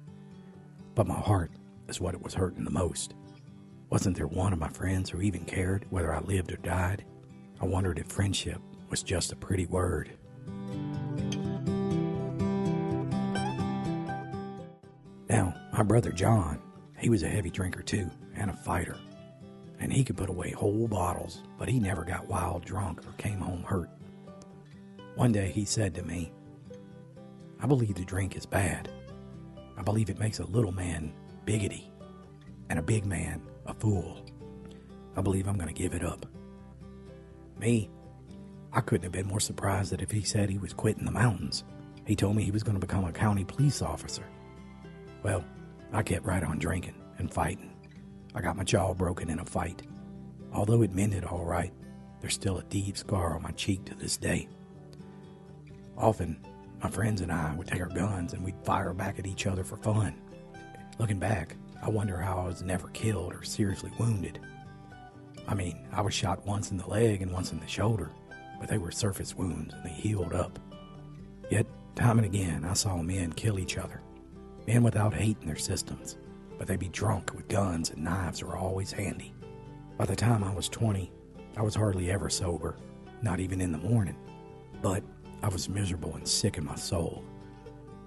But 0.95 1.07
my 1.07 1.19
heart 1.19 1.51
is 1.89 2.01
what 2.01 2.15
it 2.15 2.23
was 2.23 2.35
hurting 2.35 2.65
the 2.65 2.71
most. 2.71 3.15
Wasn't 3.91 4.17
there 4.17 4.29
one 4.29 4.53
of 4.53 4.61
my 4.61 4.69
friends 4.69 5.11
who 5.11 5.21
even 5.21 5.45
cared 5.45 5.85
whether 5.91 6.15
I 6.15 6.21
lived 6.21 6.53
or 6.53 6.57
died? 6.59 7.05
I 7.61 7.65
wondered 7.65 7.99
if 7.99 8.07
friendship 8.07 8.61
was 8.89 9.03
just 9.03 9.33
a 9.33 9.37
pretty 9.37 9.67
word. 9.67 10.13
Now, 15.29 15.55
my 15.73 15.83
brother 15.83 16.13
John, 16.13 16.63
he 16.99 17.11
was 17.11 17.25
a 17.25 17.29
heavy 17.29 17.51
drinker 17.51 17.83
too, 17.83 18.09
and 18.37 18.49
a 18.49 18.55
fighter. 18.55 18.97
And 19.81 19.93
he 19.93 20.05
could 20.05 20.17
put 20.17 20.29
away 20.29 20.53
whole 20.53 20.87
bottles, 20.87 21.43
but 21.59 21.69
he 21.69 21.81
never 21.81 22.05
got 22.05 22.29
wild 22.29 22.65
drunk 22.65 23.05
or 23.05 23.13
came 23.15 23.41
home 23.41 23.65
hurt. 23.65 23.91
One 25.17 25.33
day 25.33 25.51
he 25.51 25.65
said 25.65 25.97
to 25.97 26.05
me, 26.05 26.33
I 27.59 27.67
believe 27.67 27.97
the 27.97 28.05
drink 28.05 28.37
is 28.37 28.47
bad. 28.47 28.89
I 29.77 29.83
believe 29.83 30.11
it 30.11 30.21
makes 30.21 30.39
a 30.39 30.47
little 30.47 30.73
man 30.73 31.13
biggity 31.45 31.89
and 32.69 32.79
a 32.79 32.83
big 32.83 33.05
man 33.05 33.43
a 33.67 33.75
fool. 33.75 34.25
I 35.17 35.21
believe 35.21 35.47
I'm 35.47 35.57
going 35.57 35.73
to 35.73 35.83
give 35.83 35.95
it 35.95 36.05
up. 36.05 36.27
Me, 37.59 37.91
I 38.73 38.81
couldn't 38.81 39.05
have 39.05 39.13
been 39.13 39.27
more 39.27 39.41
surprised 39.41 39.93
that 39.93 40.03
if 40.03 40.11
he 40.11 40.23
said 40.23 40.49
he 40.49 40.59
was 40.59 40.73
quitting 40.73 41.05
the 41.05 41.11
mountains. 41.11 41.65
He 42.07 42.17
told 42.17 42.37
me 42.37 42.43
he 42.43 42.51
was 42.51 42.63
going 42.63 42.79
to 42.79 42.87
become 42.87 43.05
a 43.05 43.13
county 43.13 43.45
police 43.45 43.83
officer. 43.83 44.25
Well, 45.23 45.45
I 45.93 46.03
kept 46.03 46.25
right 46.25 46.43
on 46.43 46.59
drinking 46.59 46.95
and 47.19 47.33
fighting. 47.33 47.73
I 48.35 48.41
got 48.41 48.57
my 48.57 48.65
jaw 48.65 48.95
broken 48.95 49.29
in 49.29 49.41
a 49.41 49.45
fight. 49.45 49.83
Although 50.53 50.83
it 50.83 50.95
mended 50.95 51.25
all 51.25 51.45
right, 51.45 51.73
there's 52.21 52.35
still 52.35 52.59
a 52.59 52.65
deep 52.65 52.97
scar 52.97 53.35
on 53.35 53.43
my 53.43 53.51
cheek 53.53 53.85
to 53.87 53.95
this 53.95 54.17
day. 54.17 54.49
Often, 55.97 56.45
my 56.83 56.89
friends 56.89 57.21
and 57.21 57.31
I 57.31 57.55
would 57.55 57.67
take 57.67 57.81
our 57.81 57.89
guns 57.89 58.33
and 58.33 58.43
we'd 58.43 58.65
fire 58.65 58.95
back 58.95 59.19
at 59.19 59.27
each 59.27 59.47
other 59.47 59.65
for 59.65 59.77
fun. 59.77 60.15
Looking 60.99 61.19
back, 61.19 61.57
I 61.83 61.89
wonder 61.89 62.19
how 62.19 62.39
I 62.39 62.47
was 62.47 62.63
never 62.63 62.89
killed 62.89 63.35
or 63.35 63.43
seriously 63.43 63.91
wounded. 63.99 64.39
I 65.49 65.55
mean, 65.55 65.87
I 65.93 66.03
was 66.03 66.15
shot 66.15 66.47
once 66.47 66.71
in 66.71 66.77
the 66.77 66.89
leg 66.89 67.23
and 67.23 67.33
once 67.33 67.53
in 67.53 67.61
the 67.61 67.67
shoulder, 67.67 68.11
but 68.59 68.69
they 68.69 68.79
were 68.79 68.91
surface 68.91 69.35
wounds 69.35 69.75
and 69.75 69.85
they 69.85 69.91
healed 69.91 70.35
up. 70.35 70.59
Yet, 71.51 71.67
time 71.97 72.19
and 72.19 72.27
again, 72.27 72.65
I 72.65 72.75
saw 72.75 72.97
men 73.03 73.33
kill 73.33 73.59
each 73.59 73.79
other. 73.79 74.01
Men 74.67 74.83
without 74.83 75.15
hate 75.15 75.39
in 75.41 75.47
their 75.47 75.57
systems, 75.57 76.19
but 76.59 76.67
they'd 76.67 76.79
be 76.79 76.89
drunk 76.89 77.35
with 77.35 77.49
guns 77.49 77.91
and 77.91 78.05
knives 78.05 78.45
were 78.45 78.57
always 78.57 78.93
handy. 78.93 79.33
By 79.97 80.05
the 80.05 80.17
time 80.17 80.45
I 80.45 80.55
was 80.55 80.69
20, 80.69 81.11
I 81.57 81.63
was 81.63 81.75
hardly 81.75 82.11
ever 82.11 82.31
sober, 82.31 82.77
not 83.23 83.41
even 83.41 83.61
in 83.61 83.73
the 83.73 83.79
morning. 83.79 84.17
But 84.83 85.03
I 85.43 85.49
was 85.49 85.69
miserable 85.69 86.15
and 86.15 86.29
sick 86.29 86.59
in 86.59 86.65
my 86.65 86.77
soul. 86.77 87.25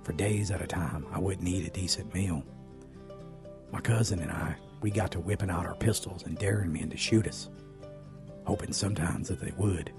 For 0.03 0.13
days 0.13 0.51
at 0.51 0.61
a 0.61 0.67
time, 0.67 1.05
I 1.11 1.19
wouldn't 1.19 1.47
eat 1.47 1.67
a 1.67 1.71
decent 1.71 2.13
meal. 2.13 2.43
My 3.73 3.81
cousin 3.81 4.19
and 4.19 4.31
I, 4.31 4.55
we 4.81 4.91
got 4.91 5.09
to 5.13 5.19
whipping 5.19 5.49
out 5.49 5.65
our 5.65 5.73
pistols 5.73 6.25
and 6.25 6.37
daring 6.37 6.71
men 6.71 6.91
to 6.91 6.95
shoot 6.95 7.25
us, 7.27 7.49
hoping 8.45 8.71
sometimes 8.71 9.27
that 9.29 9.39
they 9.39 9.51
would. 9.57 9.91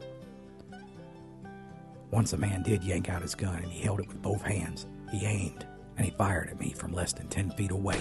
Once 2.13 2.33
a 2.35 2.37
man 2.37 2.63
did 2.63 2.85
yank 2.85 3.09
out 3.09 3.23
his 3.23 3.35
gun 3.35 3.57
and 3.57 3.73
he 3.73 3.83
held 3.83 3.99
it 3.99 4.07
with 4.07 4.23
both 4.23 4.43
hands. 4.43 4.87
He 5.11 5.27
aimed 5.27 5.67
and 5.97 6.05
he 6.05 6.13
fired 6.13 6.51
at 6.51 6.61
me 6.61 6.73
from 6.73 6.93
less 6.93 7.13
than 7.13 7.27
10 7.27 7.51
feet 7.51 7.73
away. 7.73 8.01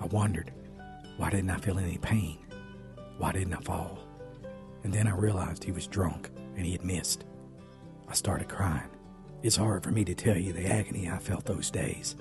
I 0.00 0.06
wondered, 0.06 0.54
why 1.18 1.28
didn't 1.28 1.50
I 1.50 1.58
feel 1.58 1.78
any 1.78 1.98
pain? 1.98 2.38
Why 3.18 3.32
didn't 3.32 3.52
I 3.52 3.60
fall? 3.60 3.98
And 4.84 4.92
then 4.92 5.06
I 5.06 5.14
realized 5.14 5.64
he 5.64 5.72
was 5.72 5.86
drunk 5.86 6.30
and 6.56 6.64
he 6.64 6.72
had 6.72 6.82
missed. 6.82 7.26
I 8.08 8.14
started 8.14 8.48
crying. 8.48 8.88
It's 9.42 9.56
hard 9.56 9.84
for 9.84 9.90
me 9.90 10.02
to 10.06 10.14
tell 10.14 10.38
you 10.38 10.54
the 10.54 10.64
agony 10.64 11.10
I 11.10 11.18
felt 11.18 11.44
those 11.44 11.70
days, 11.70 12.16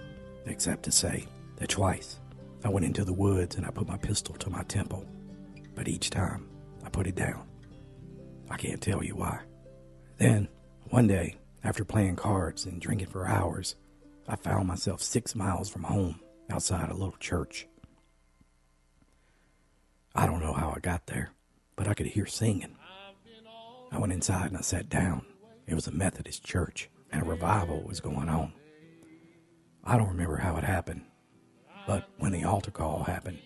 except 0.45 0.84
to 0.84 0.91
say 0.91 1.25
that 1.60 1.69
twice 1.69 2.19
I 2.63 2.69
went 2.69 2.86
into 2.86 3.06
the 3.06 3.13
woods 3.13 3.56
and 3.56 3.65
I 3.65 3.69
put 3.69 3.88
my 3.88 3.98
pistol 3.98 4.36
to 4.36 4.50
my 4.50 4.63
temple. 4.63 5.06
But 5.76 5.88
each 5.88 6.10
time 6.10 6.50
I 6.84 6.89
put 6.89 7.08
it 7.08 7.15
down. 7.15 7.48
I 8.50 8.58
can't 8.58 8.82
tell 8.82 9.04
you 9.04 9.15
why. 9.15 9.41
Then, 10.17 10.50
one 10.89 11.08
day, 11.08 11.38
after 11.63 11.86
playing 11.86 12.15
cards 12.15 12.65
and 12.65 12.82
drinking 12.82 13.08
for 13.08 13.28
hours, 13.28 13.76
I 14.28 14.36
found 14.36 14.67
myself 14.67 15.02
six 15.02 15.36
miles 15.36 15.69
from 15.69 15.84
home 15.84 16.19
outside 16.50 16.89
a 16.89 16.93
little 16.93 17.15
church. 17.19 17.67
I 20.15 20.26
don't 20.26 20.41
know 20.41 20.54
how 20.54 20.74
I 20.76 20.80
got 20.80 21.08
there, 21.08 21.32
but 21.76 21.88
I 21.88 21.93
could 21.93 22.08
hear 22.08 22.26
singing. 22.26 22.76
I 23.91 23.98
went 24.00 24.13
inside 24.13 24.48
and 24.48 24.58
I 24.58 24.62
sat 24.62 24.89
down. 24.89 25.26
It 25.67 25.76
was 25.76 25.88
a 25.88 25.91
Methodist 25.91 26.43
church, 26.43 26.89
and 27.12 27.22
a 27.22 27.26
revival 27.26 27.84
was 27.84 28.00
going 28.00 28.30
on. 28.30 28.54
I 29.84 29.98
don't 29.98 30.10
remember 30.10 30.38
how 30.38 30.58
it 30.58 30.63
happened, 30.63 31.04
but 31.89 32.08
when 32.19 32.32
the 32.32 32.43
altar 32.43 32.69
call 32.69 33.02
happened, 33.02 33.39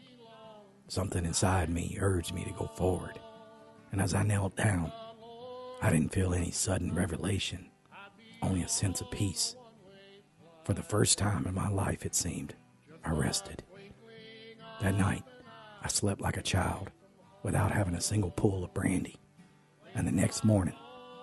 something 0.90 1.24
inside 1.24 1.70
me 1.70 1.98
urged 2.02 2.34
me 2.34 2.44
to 2.44 2.52
go 2.52 2.70
forward. 2.76 3.18
And 3.94 4.02
as 4.02 4.14
I 4.14 4.24
knelt 4.24 4.58
down, 4.58 4.92
I 5.82 5.90
didn't 5.90 6.12
feel 6.12 6.34
any 6.34 6.52
sudden 6.52 6.94
revelation, 6.94 7.70
only 8.42 8.62
a 8.62 8.68
sense 8.68 9.00
of 9.00 9.10
peace. 9.12 9.56
For 10.66 10.74
the 10.74 10.84
first 10.84 11.18
time 11.18 11.48
in 11.48 11.54
my 11.54 11.70
life, 11.70 12.06
it 12.06 12.16
seemed, 12.16 12.54
I 13.06 13.12
rested. 13.12 13.64
That 14.82 14.96
night, 14.96 15.24
I 15.82 15.88
slept 15.88 16.20
like 16.20 16.36
a 16.36 16.42
child 16.44 16.92
without 17.44 17.72
having 17.72 17.96
a 17.96 18.02
single 18.02 18.32
pull 18.32 18.66
of 18.66 18.74
brandy. 18.74 19.22
And 19.96 20.06
the 20.06 20.12
next 20.12 20.44
morning, 20.44 20.76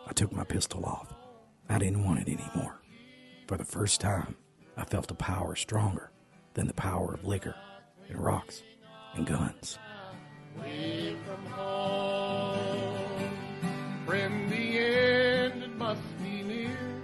I 0.06 0.14
took 0.14 0.33
my 0.33 0.44
pistol 0.44 0.87
off. 0.87 1.12
I 1.68 1.76
didn't 1.76 2.02
want 2.02 2.20
it 2.20 2.28
anymore. 2.28 2.80
For 3.46 3.59
the 3.59 3.64
first 3.66 4.00
time, 4.00 4.37
I 4.74 4.85
felt 4.87 5.11
a 5.11 5.14
power 5.14 5.54
stronger 5.54 6.11
than 6.54 6.66
the 6.66 6.74
power 6.74 7.14
of 7.14 7.24
liquor 7.24 7.54
and 8.08 8.18
rocks 8.18 8.62
and 9.14 9.26
guns. 9.26 9.78
The 14.50 14.78
end 14.78 15.62
it 15.62 15.76
must 15.76 16.02
be 16.22 16.42
near, 16.42 17.02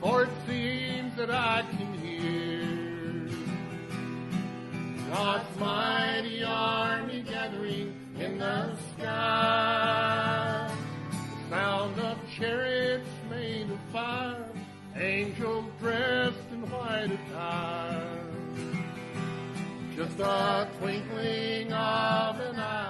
for 0.00 0.24
it 0.24 0.30
seems 0.46 1.14
that 1.16 1.30
I 1.30 1.62
can 1.70 1.94
hear 1.94 3.28
God's 5.12 5.58
mighty 5.58 6.42
army 6.42 7.22
gathering 7.22 7.94
in 8.18 8.38
the 8.38 8.76
sky. 8.94 10.70
The 11.50 11.56
sound 11.56 11.98
of 12.00 12.18
chariots 12.36 13.08
made 13.30 13.70
of 13.70 13.78
fire, 13.92 14.44
angels 14.96 15.66
dressed 15.80 16.50
in 16.52 16.68
white 16.70 17.04
at 17.04 17.12
a 17.12 17.16
time. 17.32 17.85
Just 19.96 20.20
a 20.20 20.68
twinkling 20.78 21.72
of 21.72 22.38
an 22.38 22.60
eye 22.60 22.85